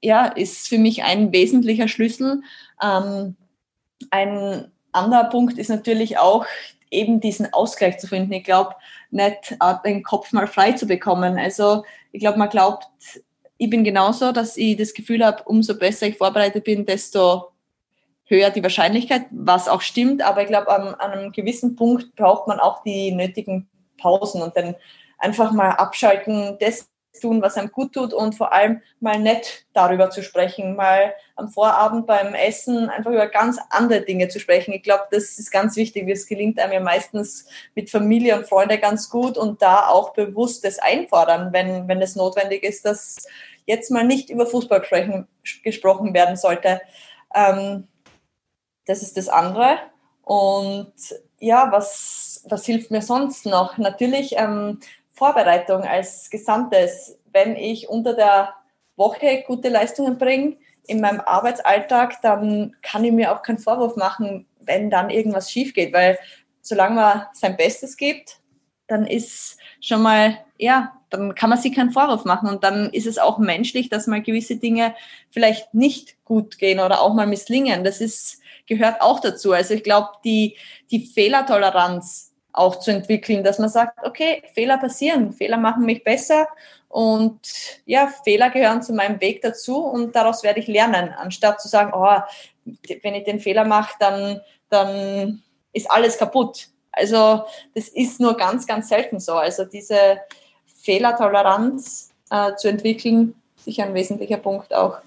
ja, 0.02 0.26
ist 0.26 0.68
für 0.68 0.78
mich 0.78 1.02
ein 1.02 1.32
wesentlicher 1.32 1.88
Schlüssel. 1.88 2.42
Ähm, 2.82 3.36
ein 4.10 4.70
anderer 4.92 5.24
Punkt 5.24 5.58
ist 5.58 5.68
natürlich 5.68 6.18
auch 6.18 6.46
eben 6.90 7.20
diesen 7.20 7.52
Ausgleich 7.52 7.98
zu 7.98 8.06
finden. 8.06 8.32
Ich 8.32 8.44
glaube, 8.44 8.74
nicht 9.10 9.56
äh, 9.60 9.74
den 9.84 10.02
Kopf 10.02 10.32
mal 10.32 10.46
frei 10.46 10.72
zu 10.72 10.86
bekommen. 10.86 11.38
Also 11.38 11.84
ich 12.12 12.20
glaube, 12.20 12.38
man 12.38 12.48
glaubt, 12.48 12.86
ich 13.58 13.68
bin 13.68 13.84
genauso, 13.84 14.32
dass 14.32 14.56
ich 14.56 14.76
das 14.76 14.94
Gefühl 14.94 15.24
habe, 15.24 15.42
umso 15.44 15.76
besser 15.76 16.06
ich 16.06 16.16
vorbereitet 16.16 16.64
bin, 16.64 16.86
desto 16.86 17.52
höher 18.30 18.50
die 18.50 18.62
Wahrscheinlichkeit, 18.62 19.26
was 19.30 19.68
auch 19.68 19.82
stimmt. 19.82 20.22
Aber 20.22 20.42
ich 20.42 20.48
glaube, 20.48 20.70
an, 20.70 20.94
an 20.94 21.10
einem 21.10 21.32
gewissen 21.32 21.76
Punkt 21.76 22.14
braucht 22.16 22.46
man 22.46 22.60
auch 22.60 22.82
die 22.82 23.12
nötigen 23.12 23.68
Pausen 23.98 24.40
und 24.40 24.56
dann 24.56 24.76
einfach 25.18 25.52
mal 25.52 25.70
abschalten, 25.72 26.56
das 26.60 26.88
tun, 27.20 27.42
was 27.42 27.56
einem 27.56 27.72
gut 27.72 27.92
tut 27.92 28.14
und 28.14 28.34
vor 28.34 28.52
allem 28.52 28.82
mal 29.00 29.18
nett 29.18 29.66
darüber 29.72 30.10
zu 30.10 30.22
sprechen, 30.22 30.76
mal 30.76 31.12
am 31.34 31.48
Vorabend 31.48 32.06
beim 32.06 32.34
Essen 32.34 32.88
einfach 32.88 33.10
über 33.10 33.26
ganz 33.26 33.58
andere 33.70 34.02
Dinge 34.02 34.28
zu 34.28 34.38
sprechen. 34.38 34.72
Ich 34.72 34.84
glaube, 34.84 35.04
das 35.10 35.38
ist 35.38 35.50
ganz 35.50 35.76
wichtig. 35.76 36.08
Es 36.08 36.26
gelingt 36.26 36.58
einem 36.60 36.72
ja 36.72 36.80
meistens 36.80 37.46
mit 37.74 37.90
Familie 37.90 38.36
und 38.36 38.48
Freunde 38.48 38.78
ganz 38.78 39.10
gut 39.10 39.36
und 39.36 39.60
da 39.60 39.88
auch 39.88 40.12
bewusst 40.12 40.64
das 40.64 40.78
einfordern, 40.78 41.52
wenn, 41.52 41.88
wenn 41.88 42.00
es 42.00 42.16
notwendig 42.16 42.62
ist, 42.62 42.84
dass 42.84 43.26
jetzt 43.66 43.90
mal 43.90 44.04
nicht 44.04 44.30
über 44.30 44.46
Fußball 44.46 44.84
sprechen, 44.84 45.26
gesprochen 45.64 46.14
werden 46.14 46.36
sollte. 46.36 46.80
Ähm, 47.34 47.88
das 48.90 49.02
ist 49.02 49.16
das 49.16 49.28
andere. 49.28 49.78
Und 50.22 50.92
ja, 51.38 51.70
was, 51.70 52.44
was 52.48 52.66
hilft 52.66 52.90
mir 52.90 53.02
sonst 53.02 53.46
noch? 53.46 53.78
Natürlich 53.78 54.34
ähm, 54.36 54.80
Vorbereitung 55.12 55.82
als 55.82 56.28
Gesamtes. 56.28 57.16
Wenn 57.32 57.54
ich 57.54 57.88
unter 57.88 58.14
der 58.14 58.54
Woche 58.96 59.44
gute 59.46 59.68
Leistungen 59.68 60.18
bringe 60.18 60.56
in 60.86 61.00
meinem 61.00 61.20
Arbeitsalltag, 61.20 62.20
dann 62.22 62.76
kann 62.82 63.04
ich 63.04 63.12
mir 63.12 63.32
auch 63.32 63.42
keinen 63.42 63.58
Vorwurf 63.58 63.94
machen, 63.96 64.46
wenn 64.58 64.90
dann 64.90 65.08
irgendwas 65.08 65.50
schief 65.50 65.72
geht, 65.72 65.92
weil 65.92 66.18
solange 66.60 66.96
man 66.96 67.26
sein 67.32 67.56
Bestes 67.56 67.96
gibt, 67.96 68.40
dann 68.88 69.06
ist 69.06 69.56
schon 69.80 70.02
mal, 70.02 70.38
ja, 70.58 71.00
dann 71.10 71.34
kann 71.36 71.48
man 71.48 71.60
sich 71.60 71.74
keinen 71.74 71.92
Vorwurf 71.92 72.24
machen 72.24 72.48
und 72.48 72.64
dann 72.64 72.90
ist 72.90 73.06
es 73.06 73.18
auch 73.18 73.38
menschlich, 73.38 73.88
dass 73.88 74.08
mal 74.08 74.22
gewisse 74.22 74.56
Dinge 74.56 74.94
vielleicht 75.30 75.74
nicht 75.74 76.22
gut 76.24 76.58
gehen 76.58 76.80
oder 76.80 77.00
auch 77.00 77.14
mal 77.14 77.26
misslingen. 77.26 77.84
Das 77.84 78.00
ist 78.00 78.39
gehört 78.70 79.02
auch 79.02 79.20
dazu. 79.20 79.52
Also 79.52 79.74
ich 79.74 79.82
glaube, 79.82 80.08
die, 80.24 80.56
die 80.90 81.04
Fehlertoleranz 81.04 82.32
auch 82.52 82.76
zu 82.76 82.90
entwickeln, 82.90 83.44
dass 83.44 83.58
man 83.58 83.68
sagt, 83.68 83.98
okay, 84.04 84.42
Fehler 84.54 84.78
passieren, 84.78 85.32
Fehler 85.32 85.58
machen 85.58 85.84
mich 85.84 86.02
besser 86.04 86.48
und 86.88 87.40
ja, 87.84 88.08
Fehler 88.24 88.50
gehören 88.50 88.82
zu 88.82 88.92
meinem 88.92 89.20
Weg 89.20 89.42
dazu 89.42 89.84
und 89.84 90.16
daraus 90.16 90.42
werde 90.42 90.60
ich 90.60 90.66
lernen, 90.66 91.12
anstatt 91.16 91.60
zu 91.60 91.68
sagen, 91.68 91.92
oh, 91.94 92.18
wenn 93.02 93.14
ich 93.14 93.24
den 93.24 93.40
Fehler 93.40 93.64
mache, 93.64 93.94
dann, 93.98 94.40
dann 94.68 95.42
ist 95.72 95.90
alles 95.90 96.16
kaputt. 96.16 96.68
Also 96.92 97.44
das 97.74 97.88
ist 97.88 98.20
nur 98.20 98.36
ganz, 98.36 98.66
ganz 98.66 98.88
selten 98.88 99.20
so. 99.20 99.34
Also 99.34 99.64
diese 99.64 100.18
Fehlertoleranz 100.82 102.12
äh, 102.30 102.54
zu 102.54 102.68
entwickeln, 102.68 103.34
sicher 103.56 103.84
ein 103.84 103.94
wesentlicher 103.94 104.38
Punkt 104.38 104.74
auch. 104.74 104.98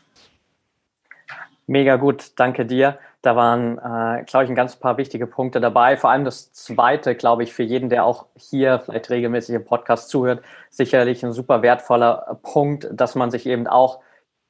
Mega 1.68 1.96
gut, 1.96 2.32
danke 2.36 2.66
dir. 2.66 3.00
Da 3.24 3.38
waren, 3.38 3.78
äh, 3.78 4.26
glaube 4.26 4.44
ich, 4.44 4.50
ein 4.50 4.56
ganz 4.56 4.76
paar 4.76 4.98
wichtige 4.98 5.28
Punkte 5.28 5.62
dabei. 5.62 5.96
Vor 5.96 6.10
allem 6.10 6.26
das 6.26 6.52
zweite, 6.52 7.16
glaube 7.16 7.44
ich, 7.44 7.54
für 7.54 7.64
jeden, 7.64 7.90
der 7.90 8.04
auch 8.06 8.26
hier 8.36 8.80
vielleicht 8.80 9.10
regelmäßig 9.10 9.56
im 9.56 9.64
Podcast 9.64 10.10
zuhört, 10.10 10.44
sicherlich 10.70 11.24
ein 11.24 11.32
super 11.32 11.62
wertvoller 11.62 12.38
Punkt, 12.44 12.90
dass 12.92 13.16
man 13.16 13.32
sich 13.32 13.46
eben 13.46 13.66
auch 13.66 14.02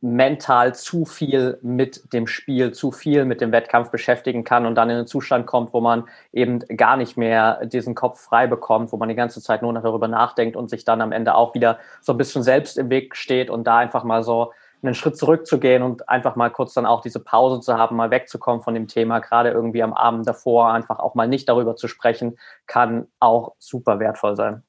mental 0.01 0.73
zu 0.73 1.05
viel 1.05 1.59
mit 1.61 2.11
dem 2.13 2.25
Spiel, 2.25 2.71
zu 2.71 2.91
viel 2.91 3.25
mit 3.25 3.41
dem 3.41 3.51
Wettkampf 3.51 3.91
beschäftigen 3.91 4.43
kann 4.43 4.65
und 4.65 4.73
dann 4.73 4.89
in 4.89 4.97
einen 4.97 5.07
Zustand 5.07 5.45
kommt, 5.45 5.71
wo 5.71 5.79
man 5.79 6.05
eben 6.33 6.59
gar 6.59 6.97
nicht 6.97 7.15
mehr 7.15 7.67
diesen 7.67 7.93
Kopf 7.93 8.21
frei 8.21 8.47
bekommt, 8.47 8.91
wo 8.91 8.97
man 8.97 9.07
die 9.07 9.15
ganze 9.15 9.39
Zeit 9.39 9.61
nur 9.61 9.71
noch 9.71 9.83
darüber 9.83 10.07
nachdenkt 10.07 10.57
und 10.57 10.71
sich 10.71 10.83
dann 10.83 10.99
am 10.99 11.11
Ende 11.11 11.35
auch 11.35 11.53
wieder 11.53 11.77
so 12.01 12.13
ein 12.13 12.17
bisschen 12.17 12.41
selbst 12.41 12.79
im 12.79 12.89
Weg 12.89 13.15
steht 13.15 13.51
und 13.51 13.65
da 13.65 13.77
einfach 13.77 14.03
mal 14.03 14.23
so 14.23 14.51
einen 14.83 14.95
Schritt 14.95 15.17
zurückzugehen 15.17 15.83
und 15.83 16.09
einfach 16.09 16.35
mal 16.35 16.49
kurz 16.49 16.73
dann 16.73 16.85
auch 16.85 17.01
diese 17.01 17.19
Pause 17.19 17.61
zu 17.61 17.77
haben, 17.77 17.95
mal 17.95 18.11
wegzukommen 18.11 18.61
von 18.61 18.73
dem 18.73 18.87
Thema, 18.87 19.19
gerade 19.19 19.49
irgendwie 19.49 19.83
am 19.83 19.93
Abend 19.93 20.27
davor 20.27 20.71
einfach 20.71 20.99
auch 20.99 21.15
mal 21.15 21.27
nicht 21.27 21.47
darüber 21.49 21.75
zu 21.75 21.87
sprechen, 21.87 22.37
kann 22.67 23.07
auch 23.19 23.53
super 23.59 23.99
wertvoll 23.99 24.35
sein. 24.35 24.63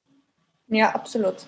Ja, 0.68 0.90
absolut. 0.90 1.46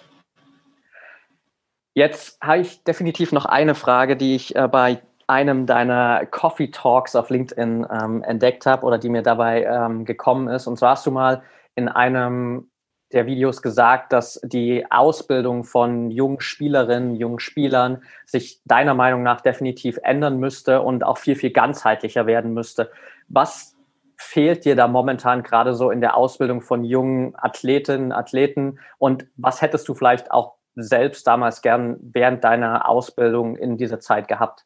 Jetzt 1.95 2.39
habe 2.43 2.59
ich 2.59 2.85
definitiv 2.85 3.33
noch 3.33 3.47
eine 3.47 3.75
Frage, 3.75 4.17
die 4.17 4.35
ich 4.35 4.55
äh, 4.55 4.69
bei 4.69 5.01
einem 5.27 5.67
deiner 5.67 6.27
Coffee 6.27 6.71
Talks 6.71 7.17
auf 7.17 7.31
LinkedIn 7.31 7.87
ähm, 7.91 8.23
entdeckt 8.23 8.67
habe 8.67 8.85
oder 8.85 8.99
die 8.99 9.09
mir 9.09 9.23
dabei 9.23 9.65
ähm, 9.65 10.05
gekommen 10.05 10.49
ist. 10.49 10.67
Und 10.67 10.79
zwar 10.79 10.91
hast 10.91 11.07
du 11.07 11.11
mal 11.11 11.43
in 11.75 11.89
einem 11.89 12.71
der 13.13 13.27
Videos 13.27 13.63
gesagt, 13.63 14.13
dass 14.13 14.41
die 14.43 14.85
Ausbildung 14.91 15.65
von 15.65 16.11
jungen 16.11 16.41
Spielerinnen, 16.41 17.15
jungen 17.15 17.39
Spielern 17.39 18.03
sich 18.25 18.61
deiner 18.65 18.95
Meinung 18.95 19.23
nach 19.23 19.41
definitiv 19.41 19.99
ändern 20.03 20.39
müsste 20.39 20.83
und 20.83 21.05
auch 21.05 21.19
viel, 21.19 21.37
viel 21.37 21.51
ganzheitlicher 21.51 22.27
werden 22.27 22.53
müsste. 22.53 22.91
Was 23.29 23.77
fehlt 24.17 24.65
dir 24.65 24.77
da 24.77 24.89
momentan 24.89 25.43
gerade 25.43 25.75
so 25.75 25.91
in 25.91 26.01
der 26.01 26.17
Ausbildung 26.17 26.63
von 26.63 26.85
jungen 26.85 27.35
Athletinnen, 27.37 28.13
Athleten? 28.13 28.79
Und 28.99 29.27
was 29.37 29.63
hättest 29.63 29.87
du 29.89 29.95
vielleicht 29.95 30.31
auch 30.31 30.55
selbst 30.75 31.27
damals 31.27 31.63
gern 31.63 31.99
während 32.01 32.43
deiner 32.45 32.89
Ausbildung 32.89 33.57
in 33.57 33.77
dieser 33.77 34.01
Zeit 34.01 34.27
gehabt? 34.27 34.65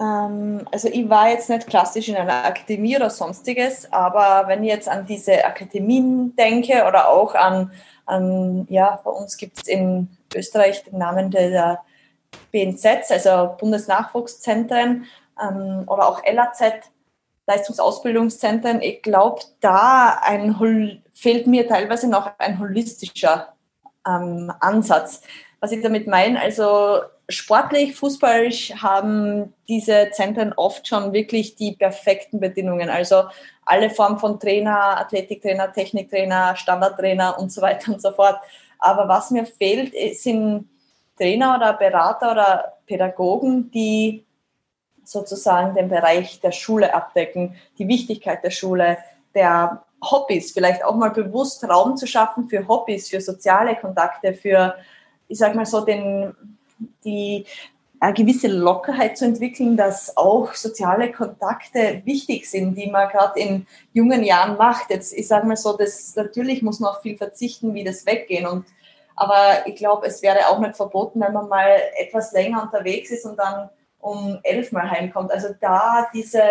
Ähm, 0.00 0.66
also 0.72 0.88
ich 0.88 1.08
war 1.08 1.28
jetzt 1.30 1.48
nicht 1.48 1.66
klassisch 1.66 2.08
in 2.08 2.16
einer 2.16 2.44
Akademie 2.44 2.96
oder 2.96 3.10
sonstiges, 3.10 3.90
aber 3.92 4.48
wenn 4.48 4.64
ich 4.64 4.70
jetzt 4.70 4.88
an 4.88 5.06
diese 5.06 5.44
Akademien 5.44 6.34
denke 6.36 6.84
oder 6.86 7.08
auch 7.08 7.34
an, 7.34 7.70
an 8.06 8.66
ja, 8.68 9.00
bei 9.04 9.10
uns 9.10 9.36
gibt 9.36 9.58
es 9.58 9.68
in 9.68 10.08
Österreich 10.34 10.84
den 10.84 10.98
Namen 10.98 11.30
der 11.30 11.80
BNZ, 12.50 13.10
also 13.10 13.54
Bundesnachwuchszentren 13.58 15.06
ähm, 15.40 15.84
oder 15.86 16.08
auch 16.08 16.22
LAZ, 16.24 16.90
Leistungsausbildungszentren. 17.46 18.80
Ich 18.80 19.02
glaube, 19.02 19.42
da 19.60 20.20
ein, 20.22 21.02
fehlt 21.12 21.46
mir 21.46 21.68
teilweise 21.68 22.08
noch 22.08 22.30
ein 22.38 22.58
holistischer 22.58 23.54
ähm, 24.06 24.52
Ansatz. 24.60 25.22
Was 25.60 25.72
ich 25.72 25.82
damit 25.82 26.06
meine, 26.06 26.40
also 26.40 27.00
sportlich, 27.28 27.96
fußballisch 27.96 28.74
haben 28.76 29.54
diese 29.68 30.10
Zentren 30.12 30.52
oft 30.52 30.86
schon 30.86 31.12
wirklich 31.12 31.56
die 31.56 31.72
perfekten 31.72 32.40
Bedingungen. 32.40 32.90
Also 32.90 33.24
alle 33.64 33.90
Formen 33.90 34.18
von 34.18 34.38
Trainer, 34.38 35.00
Athletiktrainer, 35.00 35.72
Techniktrainer, 35.72 36.56
Standardtrainer 36.56 37.38
und 37.38 37.50
so 37.50 37.62
weiter 37.62 37.92
und 37.92 38.02
so 38.02 38.12
fort. 38.12 38.38
Aber 38.78 39.08
was 39.08 39.30
mir 39.30 39.46
fehlt, 39.46 39.94
sind 40.18 40.68
Trainer 41.16 41.56
oder 41.56 41.72
Berater 41.72 42.32
oder 42.32 42.72
Pädagogen, 42.86 43.70
die 43.70 44.24
sozusagen 45.04 45.74
den 45.74 45.88
Bereich 45.88 46.40
der 46.40 46.52
Schule 46.52 46.92
abdecken, 46.94 47.56
die 47.78 47.88
Wichtigkeit 47.88 48.42
der 48.42 48.50
Schule, 48.50 48.98
der 49.34 49.84
Hobbys, 50.02 50.52
vielleicht 50.52 50.84
auch 50.84 50.96
mal 50.96 51.10
bewusst 51.10 51.64
Raum 51.64 51.96
zu 51.96 52.06
schaffen 52.06 52.48
für 52.48 52.66
Hobbys, 52.68 53.08
für 53.08 53.20
soziale 53.20 53.76
Kontakte, 53.76 54.34
für, 54.34 54.74
ich 55.28 55.38
sag 55.38 55.54
mal 55.54 55.66
so, 55.66 55.84
den, 55.84 56.34
die 57.04 57.46
eine 58.04 58.12
gewisse 58.12 58.48
Lockerheit 58.48 59.16
zu 59.16 59.24
entwickeln, 59.24 59.76
dass 59.76 60.16
auch 60.16 60.52
soziale 60.54 61.10
Kontakte 61.10 62.02
wichtig 62.04 62.50
sind, 62.50 62.74
die 62.76 62.90
man 62.90 63.08
gerade 63.08 63.40
in 63.40 63.66
jungen 63.92 64.22
Jahren 64.22 64.58
macht. 64.58 64.90
Jetzt, 64.90 65.14
ich 65.14 65.26
sage 65.26 65.46
mal 65.46 65.56
so, 65.56 65.76
das, 65.76 66.14
natürlich 66.14 66.62
muss 66.62 66.80
man 66.80 66.90
auf 66.90 67.02
viel 67.02 67.16
verzichten, 67.16 67.72
wie 67.72 67.82
das 67.84 68.04
weggehen. 68.04 68.46
Und, 68.46 68.66
aber 69.16 69.66
ich 69.66 69.76
glaube, 69.76 70.06
es 70.06 70.22
wäre 70.22 70.48
auch 70.48 70.58
nicht 70.58 70.76
verboten, 70.76 71.20
wenn 71.20 71.32
man 71.32 71.48
mal 71.48 71.80
etwas 71.96 72.32
länger 72.32 72.62
unterwegs 72.62 73.10
ist 73.10 73.24
und 73.24 73.38
dann 73.38 73.70
um 74.00 74.38
elf 74.42 74.70
Mal 74.70 74.90
heimkommt. 74.90 75.32
Also 75.32 75.48
da 75.58 76.08
diese, 76.12 76.42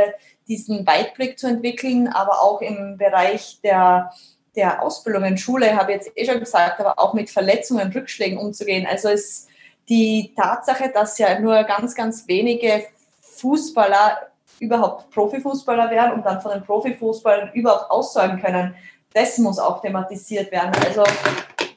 diesen 0.48 0.88
Weitblick 0.88 1.38
zu 1.38 1.46
entwickeln, 1.46 2.08
aber 2.08 2.42
auch 2.42 2.62
im 2.62 2.98
Bereich 2.98 3.60
der, 3.64 4.12
der 4.56 4.82
Ausbildung 4.82 5.24
in 5.26 5.38
Schule, 5.38 5.78
habe 5.78 5.92
ich 5.92 5.98
jetzt 5.98 6.18
eh 6.18 6.26
schon 6.26 6.40
gesagt, 6.40 6.80
aber 6.80 6.98
auch 6.98 7.14
mit 7.14 7.30
Verletzungen, 7.30 7.92
Rückschlägen 7.92 8.40
umzugehen. 8.40 8.88
Also 8.90 9.10
es 9.10 9.48
die 9.90 10.34
Tatsache, 10.36 10.90
dass 10.94 11.18
ja 11.18 11.40
nur 11.40 11.64
ganz, 11.64 11.96
ganz 11.96 12.28
wenige 12.28 12.86
Fußballer 13.22 14.28
überhaupt 14.60 15.10
Profifußballer 15.12 15.90
werden 15.90 16.14
und 16.14 16.26
dann 16.26 16.42
von 16.42 16.52
den 16.52 16.64
Profifußballern 16.64 17.52
überhaupt 17.54 17.92
aussagen 17.92 18.42
können, 18.42 18.76
das 19.14 19.38
muss 19.38 19.60
auch 19.60 19.82
thematisiert 19.82 20.52
werden. 20.52 20.72
Also 20.86 21.04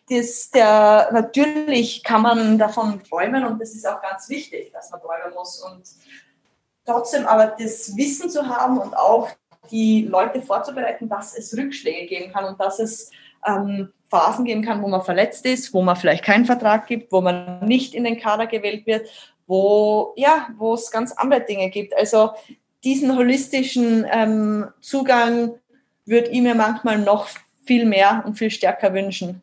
das, 0.08 0.50
der, 0.50 1.08
natürlich 1.12 2.02
kann 2.04 2.22
man 2.22 2.58
davon 2.58 3.02
träumen 3.02 3.44
und 3.44 3.60
das 3.60 3.74
ist 3.74 3.86
auch 3.86 4.00
ganz 4.00 4.28
wichtig, 4.28 4.72
dass 4.72 4.90
man 4.90 5.00
träumen 5.00 5.34
muss. 5.34 5.60
Und 5.62 5.82
trotzdem 6.84 7.26
aber 7.26 7.56
das 7.58 7.96
Wissen 7.96 8.30
zu 8.30 8.46
haben 8.46 8.78
und 8.78 8.96
auch 8.96 9.28
die 9.70 10.02
Leute 10.02 10.40
vorzubereiten, 10.40 11.08
dass 11.08 11.36
es 11.36 11.56
Rückschläge 11.56 12.06
geben 12.06 12.32
kann 12.32 12.44
und 12.44 12.60
dass 12.60 12.78
es 12.78 13.10
ähm, 13.46 13.92
Phasen 14.08 14.44
geben 14.44 14.62
kann, 14.62 14.82
wo 14.82 14.88
man 14.88 15.02
verletzt 15.02 15.44
ist, 15.46 15.74
wo 15.74 15.82
man 15.82 15.96
vielleicht 15.96 16.24
keinen 16.24 16.44
Vertrag 16.44 16.86
gibt, 16.86 17.12
wo 17.12 17.20
man 17.20 17.64
nicht 17.64 17.94
in 17.94 18.04
den 18.04 18.20
Kader 18.20 18.46
gewählt 18.46 18.86
wird, 18.86 19.08
wo 19.46 20.12
ja, 20.16 20.48
wo 20.58 20.74
es 20.74 20.90
ganz 20.90 21.12
andere 21.12 21.40
Dinge 21.42 21.70
gibt. 21.70 21.96
Also 21.96 22.30
diesen 22.84 23.16
holistischen 23.16 24.06
ähm, 24.10 24.66
Zugang 24.80 25.54
würde 26.04 26.28
ich 26.28 26.40
mir 26.40 26.54
manchmal 26.54 26.98
noch 26.98 27.28
viel 27.64 27.84
mehr 27.84 28.22
und 28.24 28.38
viel 28.38 28.50
stärker 28.50 28.94
wünschen. 28.94 29.42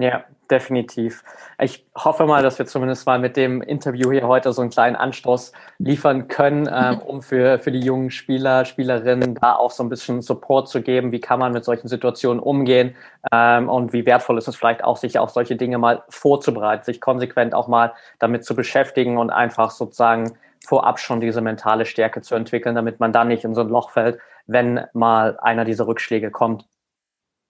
Ja, 0.00 0.24
definitiv. 0.48 1.24
Ich 1.60 1.84
hoffe 1.96 2.24
mal, 2.24 2.40
dass 2.40 2.56
wir 2.60 2.66
zumindest 2.66 3.04
mal 3.04 3.18
mit 3.18 3.36
dem 3.36 3.60
Interview 3.62 4.12
hier 4.12 4.28
heute 4.28 4.52
so 4.52 4.62
einen 4.62 4.70
kleinen 4.70 4.94
Anstoß 4.94 5.52
liefern 5.78 6.28
können, 6.28 6.70
ähm, 6.72 7.00
um 7.00 7.20
für, 7.20 7.58
für 7.58 7.72
die 7.72 7.80
jungen 7.80 8.12
Spieler, 8.12 8.64
Spielerinnen 8.64 9.34
da 9.34 9.56
auch 9.56 9.72
so 9.72 9.82
ein 9.82 9.88
bisschen 9.88 10.22
Support 10.22 10.68
zu 10.68 10.82
geben. 10.82 11.10
Wie 11.10 11.20
kann 11.20 11.40
man 11.40 11.50
mit 11.50 11.64
solchen 11.64 11.88
Situationen 11.88 12.40
umgehen? 12.40 12.94
Ähm, 13.32 13.68
und 13.68 13.92
wie 13.92 14.06
wertvoll 14.06 14.38
ist 14.38 14.46
es 14.46 14.54
vielleicht 14.54 14.84
auch, 14.84 14.96
sich 14.96 15.18
auf 15.18 15.30
solche 15.30 15.56
Dinge 15.56 15.78
mal 15.78 16.04
vorzubereiten, 16.10 16.84
sich 16.84 17.00
konsequent 17.00 17.52
auch 17.52 17.66
mal 17.66 17.92
damit 18.20 18.44
zu 18.44 18.54
beschäftigen 18.54 19.18
und 19.18 19.30
einfach 19.30 19.72
sozusagen 19.72 20.38
vorab 20.64 21.00
schon 21.00 21.20
diese 21.20 21.40
mentale 21.40 21.86
Stärke 21.86 22.22
zu 22.22 22.36
entwickeln, 22.36 22.76
damit 22.76 23.00
man 23.00 23.12
dann 23.12 23.26
nicht 23.26 23.42
in 23.42 23.56
so 23.56 23.62
ein 23.62 23.68
Loch 23.68 23.90
fällt, 23.90 24.20
wenn 24.46 24.86
mal 24.92 25.40
einer 25.40 25.64
dieser 25.64 25.88
Rückschläge 25.88 26.30
kommt. 26.30 26.66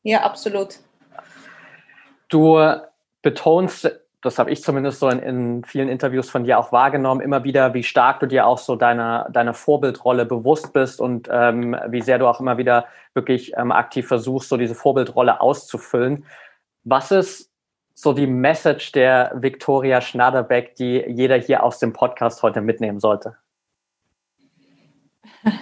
Ja, 0.02 0.22
absolut. 0.22 0.78
Du 2.28 2.58
betonst, 3.22 3.90
das 4.22 4.38
habe 4.38 4.50
ich 4.50 4.62
zumindest 4.62 5.00
so 5.00 5.08
in, 5.08 5.18
in, 5.20 5.64
vielen 5.64 5.88
Interviews 5.88 6.28
von 6.28 6.44
dir 6.44 6.58
auch 6.58 6.72
wahrgenommen, 6.72 7.20
immer 7.20 7.44
wieder, 7.44 7.74
wie 7.74 7.82
stark 7.82 8.20
du 8.20 8.26
dir 8.26 8.46
auch 8.46 8.58
so 8.58 8.76
deiner, 8.76 9.28
deiner 9.30 9.54
Vorbildrolle 9.54 10.26
bewusst 10.26 10.72
bist 10.72 11.00
und 11.00 11.28
ähm, 11.30 11.76
wie 11.88 12.02
sehr 12.02 12.18
du 12.18 12.26
auch 12.26 12.40
immer 12.40 12.58
wieder 12.58 12.86
wirklich 13.14 13.52
ähm, 13.56 13.72
aktiv 13.72 14.06
versuchst, 14.06 14.48
so 14.48 14.56
diese 14.56 14.74
Vorbildrolle 14.74 15.40
auszufüllen. 15.40 16.24
Was 16.84 17.10
ist 17.10 17.50
so 17.94 18.12
die 18.12 18.26
Message 18.26 18.92
der 18.92 19.32
Victoria 19.34 20.00
Schnaderbeck, 20.00 20.76
die 20.76 21.04
jeder 21.08 21.36
hier 21.36 21.62
aus 21.62 21.78
dem 21.78 21.92
Podcast 21.92 22.42
heute 22.42 22.60
mitnehmen 22.60 23.00
sollte? 23.00 23.36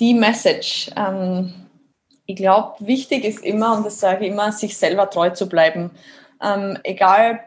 Die 0.00 0.14
Message. 0.14 0.90
Ähm 0.96 1.69
ich 2.30 2.36
glaube, 2.36 2.74
wichtig 2.78 3.24
ist 3.24 3.44
immer, 3.44 3.76
und 3.76 3.84
das 3.84 3.98
sage 3.98 4.24
ich 4.24 4.30
immer, 4.30 4.52
sich 4.52 4.78
selber 4.78 5.10
treu 5.10 5.30
zu 5.30 5.48
bleiben. 5.48 5.90
Ähm, 6.40 6.78
egal, 6.84 7.40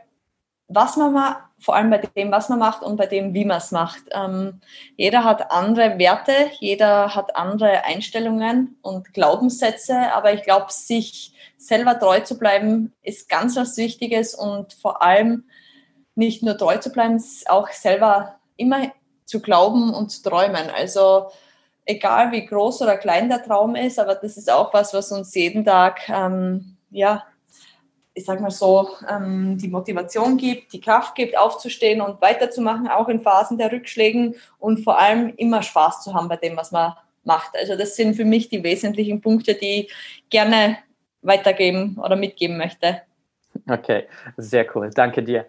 was 0.67 0.97
man 0.97 1.13
macht, 1.13 1.37
vor 1.57 1.75
allem 1.75 1.89
bei 1.89 1.99
dem, 1.99 2.31
was 2.31 2.49
man 2.49 2.59
macht 2.59 2.83
und 2.83 2.97
bei 2.97 3.05
dem, 3.05 3.33
wie 3.33 3.45
man 3.45 3.59
es 3.59 3.71
macht. 3.71 4.01
Ähm, 4.11 4.59
jeder 4.97 5.23
hat 5.23 5.51
andere 5.51 5.97
Werte, 5.99 6.33
jeder 6.59 7.15
hat 7.15 7.37
andere 7.37 7.85
Einstellungen 7.85 8.77
und 8.81 9.13
Glaubenssätze, 9.13 10.13
aber 10.13 10.33
ich 10.33 10.43
glaube, 10.43 10.65
sich 10.69 11.33
selber 11.57 11.97
treu 11.97 12.19
zu 12.19 12.37
bleiben, 12.37 12.91
ist 13.03 13.29
ganz 13.29 13.55
was 13.55 13.77
Wichtiges 13.77 14.35
und 14.35 14.73
vor 14.73 15.01
allem 15.01 15.45
nicht 16.15 16.43
nur 16.43 16.57
treu 16.57 16.77
zu 16.77 16.91
bleiben, 16.91 17.23
auch 17.47 17.69
selber 17.69 18.35
immer 18.57 18.91
zu 19.23 19.39
glauben 19.39 19.93
und 19.93 20.09
zu 20.09 20.23
träumen. 20.23 20.69
Also 20.75 21.29
egal 21.85 22.31
wie 22.31 22.45
groß 22.45 22.81
oder 22.81 22.97
klein 22.97 23.29
der 23.29 23.43
Traum 23.43 23.75
ist, 23.75 23.99
aber 23.99 24.15
das 24.15 24.37
ist 24.37 24.51
auch 24.51 24.73
was, 24.73 24.93
was 24.93 25.11
uns 25.11 25.33
jeden 25.35 25.65
Tag, 25.65 26.07
ähm, 26.09 26.77
ja, 26.89 27.23
ich 28.13 28.25
sag 28.25 28.39
mal 28.41 28.51
so, 28.51 28.89
ähm, 29.09 29.57
die 29.57 29.67
Motivation 29.67 30.37
gibt, 30.37 30.71
die 30.73 30.81
Kraft 30.81 31.15
gibt, 31.15 31.37
aufzustehen 31.37 31.99
und 31.99 32.21
weiterzumachen, 32.21 32.87
auch 32.87 33.09
in 33.09 33.21
Phasen 33.21 33.57
der 33.57 33.71
Rückschlägen 33.71 34.35
und 34.59 34.83
vor 34.83 34.99
allem 34.99 35.33
immer 35.37 35.63
Spaß 35.63 36.03
zu 36.03 36.13
haben 36.13 36.27
bei 36.27 36.37
dem, 36.37 36.55
was 36.55 36.71
man 36.71 36.93
macht. 37.23 37.55
Also 37.57 37.75
das 37.75 37.95
sind 37.95 38.15
für 38.15 38.25
mich 38.25 38.49
die 38.49 38.63
wesentlichen 38.63 39.21
Punkte, 39.21 39.55
die 39.55 39.81
ich 39.81 39.93
gerne 40.29 40.77
weitergeben 41.21 41.97
oder 42.03 42.15
mitgeben 42.15 42.57
möchte. 42.57 43.01
Okay, 43.67 44.07
sehr 44.37 44.65
cool. 44.75 44.91
Danke 44.93 45.23
dir. 45.23 45.45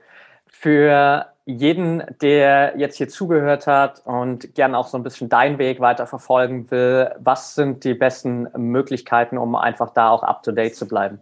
Für 0.47 1.34
jeden, 1.47 2.03
der 2.23 2.75
jetzt 2.79 2.97
hier 2.97 3.09
zugehört 3.09 3.67
hat 3.67 4.05
und 4.07 4.55
gerne 4.55 4.79
auch 4.79 4.89
so 4.89 4.97
ein 4.97 5.03
bisschen 5.03 5.29
deinen 5.29 5.59
Weg 5.59 5.81
weiter 5.81 6.07
verfolgen 6.07 6.71
will, 6.71 7.15
was 7.19 7.55
sind 7.55 7.85
die 7.85 7.95
besten 7.95 8.49
Möglichkeiten, 8.57 9.37
um 9.37 9.55
einfach 9.55 9.91
da 9.91 10.11
auch 10.11 10.23
up 10.23 10.43
to 10.43 10.53
date 10.53 10.75
zu 10.75 10.89
bleiben? 10.89 11.21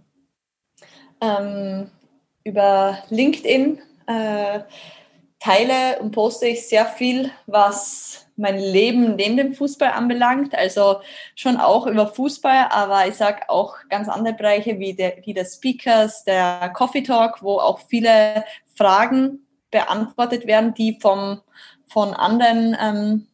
Ähm, 1.21 1.91
über 2.45 2.99
LinkedIn 3.09 3.81
äh, 4.07 4.61
teile 5.41 5.99
und 6.01 6.13
poste 6.13 6.47
ich 6.47 6.69
sehr 6.69 6.87
viel, 6.87 7.31
was 7.47 8.27
mein 8.37 8.59
Leben 8.59 9.17
neben 9.17 9.37
dem 9.37 9.55
Fußball 9.55 9.91
anbelangt. 9.91 10.55
Also 10.55 11.01
schon 11.35 11.57
auch 11.57 11.87
über 11.87 12.07
Fußball, 12.07 12.69
aber 12.71 13.09
ich 13.09 13.17
sage 13.17 13.49
auch 13.49 13.77
ganz 13.89 14.09
andere 14.09 14.35
Bereiche 14.35 14.79
wie 14.79 14.95
der, 14.95 15.17
wie 15.25 15.35
der 15.35 15.45
Speakers, 15.45 16.23
der 16.25 16.71
Coffee 16.75 17.03
Talk, 17.03 17.43
wo 17.43 17.59
auch 17.59 17.81
viele 17.81 18.45
Fragen 18.75 19.41
beantwortet 19.73 20.47
werden, 20.47 20.75
die 20.75 20.99
vom, 21.01 21.41
von 21.89 22.15
anderen 22.15 22.77
ähm, 22.81 23.27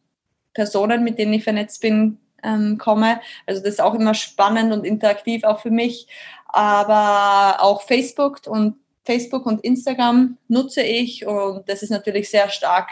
Personen, 0.55 1.03
mit 1.03 1.19
denen 1.19 1.33
ich 1.33 1.43
vernetzt 1.43 1.81
bin, 1.81 2.17
ähm, 2.43 2.79
komme. 2.79 3.21
Also 3.45 3.61
das 3.61 3.73
ist 3.73 3.81
auch 3.81 3.93
immer 3.93 4.15
spannend 4.15 4.73
und 4.73 4.85
interaktiv 4.85 5.43
auch 5.43 5.59
für 5.59 5.69
mich. 5.69 6.07
Aber 6.47 7.61
auch 7.61 7.83
Facebook 7.83 8.41
und 8.47 8.75
Facebook 9.03 9.45
und 9.45 9.63
Instagram 9.63 10.37
nutze 10.47 10.81
ich 10.81 11.25
und 11.25 11.67
das 11.67 11.81
ist 11.81 11.89
natürlich 11.89 12.29
sehr 12.29 12.49
stark 12.49 12.89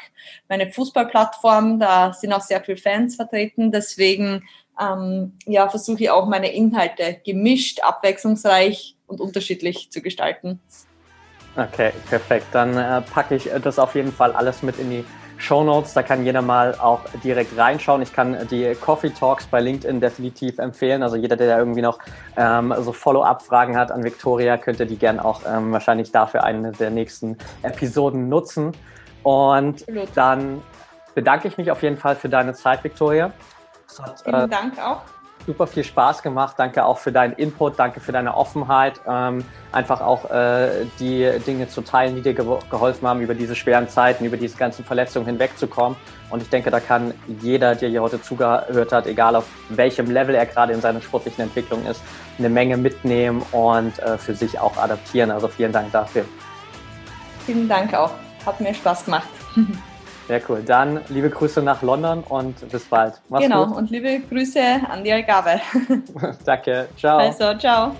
meine 0.49 0.71
Fußballplattform. 0.71 1.79
Da 1.79 2.13
sind 2.13 2.33
auch 2.33 2.41
sehr 2.41 2.63
viele 2.63 2.77
Fans 2.77 3.15
vertreten. 3.15 3.71
Deswegen 3.71 4.43
ähm, 4.79 5.33
ja, 5.45 5.69
versuche 5.69 6.03
ich 6.03 6.09
auch 6.09 6.27
meine 6.27 6.51
Inhalte 6.53 7.21
gemischt, 7.25 7.81
abwechslungsreich 7.81 8.95
und 9.07 9.21
unterschiedlich 9.21 9.91
zu 9.91 10.01
gestalten. 10.01 10.59
Okay, 11.57 11.91
perfekt. 12.07 12.45
Dann 12.51 12.77
äh, 12.77 13.01
packe 13.01 13.35
ich 13.35 13.49
das 13.63 13.79
auf 13.79 13.95
jeden 13.95 14.11
Fall 14.11 14.33
alles 14.33 14.61
mit 14.61 14.77
in 14.77 14.91
die 14.91 15.05
Show 15.37 15.63
Notes. 15.63 15.93
Da 15.93 16.03
kann 16.03 16.23
jeder 16.23 16.43
mal 16.43 16.75
auch 16.75 17.01
direkt 17.23 17.57
reinschauen. 17.57 18.03
Ich 18.03 18.13
kann 18.13 18.47
die 18.49 18.75
Coffee 18.75 19.09
Talks 19.09 19.47
bei 19.47 19.59
LinkedIn 19.59 19.99
definitiv 19.99 20.59
empfehlen. 20.59 21.01
Also 21.01 21.15
jeder, 21.15 21.35
der 21.35 21.47
da 21.47 21.57
irgendwie 21.57 21.81
noch 21.81 21.97
ähm, 22.35 22.73
so 22.79 22.93
Follow-up-Fragen 22.93 23.75
hat 23.75 23.91
an 23.91 24.03
Victoria, 24.03 24.57
könnte 24.57 24.85
die 24.85 24.97
gern 24.97 25.19
auch 25.19 25.41
ähm, 25.47 25.71
wahrscheinlich 25.71 26.11
dafür 26.11 26.43
eine 26.43 26.73
der 26.73 26.91
nächsten 26.91 27.37
Episoden 27.63 28.29
nutzen. 28.29 28.73
Und 29.23 29.83
dann 30.13 30.61
bedanke 31.15 31.47
ich 31.47 31.57
mich 31.57 31.71
auf 31.71 31.81
jeden 31.81 31.97
Fall 31.97 32.15
für 32.15 32.29
deine 32.29 32.53
Zeit, 32.53 32.83
Victoria. 32.83 33.31
Hat, 33.99 34.21
Vielen 34.21 34.35
äh, 34.35 34.47
Dank 34.47 34.79
auch 34.79 35.01
super 35.47 35.65
viel 35.65 35.83
Spaß 35.83 36.21
gemacht. 36.21 36.55
Danke 36.59 36.85
auch 36.85 36.99
für 36.99 37.11
deinen 37.11 37.33
Input, 37.33 37.79
danke 37.79 37.99
für 38.01 38.11
deine 38.11 38.35
Offenheit, 38.35 38.99
ähm, 39.07 39.43
einfach 39.71 40.01
auch 40.01 40.29
äh, 40.29 40.85
die 40.99 41.31
Dinge 41.47 41.69
zu 41.69 41.81
teilen, 41.81 42.15
die 42.15 42.21
dir 42.21 42.33
ge 42.33 42.45
geholfen 42.69 43.07
haben, 43.07 43.21
über 43.21 43.33
diese 43.33 43.55
schweren 43.55 43.87
Zeiten, 43.87 44.25
über 44.25 44.37
diese 44.37 44.57
ganzen 44.57 44.83
Verletzungen 44.83 45.25
hinwegzukommen. 45.25 45.97
Und 46.29 46.43
ich 46.43 46.49
denke, 46.49 46.69
da 46.69 46.81
kann 46.81 47.13
jeder, 47.41 47.75
der 47.75 47.89
hier 47.89 48.01
heute 48.01 48.21
zugehört 48.21 48.91
hat, 48.91 49.07
egal 49.07 49.37
auf 49.37 49.47
welchem 49.69 50.11
Level 50.11 50.35
er 50.35 50.45
gerade 50.45 50.73
in 50.73 50.81
seiner 50.81 51.01
sportlichen 51.01 51.45
Entwicklung 51.45 51.85
ist, 51.85 52.01
eine 52.37 52.49
Menge 52.49 52.75
mitnehmen 52.75 53.41
und 53.53 53.97
äh, 53.99 54.17
für 54.17 54.35
sich 54.35 54.59
auch 54.59 54.75
adaptieren. 54.75 55.31
Also 55.31 55.47
vielen 55.47 55.71
Dank 55.71 55.91
dafür. 55.93 56.25
Vielen 57.45 57.69
Dank 57.69 57.93
auch. 57.93 58.11
Hat 58.45 58.59
mir 58.59 58.73
Spaß 58.73 59.05
gemacht. 59.05 59.29
Sehr 60.27 60.41
cool. 60.49 60.61
Dann 60.65 61.01
liebe 61.07 61.29
Grüße 61.29 61.61
nach 61.61 61.81
London 61.81 62.23
und 62.27 62.69
bis 62.69 62.83
bald. 62.85 63.21
Mach's 63.29 63.43
genau, 63.43 63.67
gut. 63.67 63.77
und 63.77 63.91
liebe 63.91 64.19
Grüße 64.19 64.59
an 64.89 65.03
die 65.03 65.13
Algarve. 65.13 65.61
Danke. 66.45 66.89
Ciao. 66.97 67.17
Also, 67.17 67.53
ciao. 67.57 67.95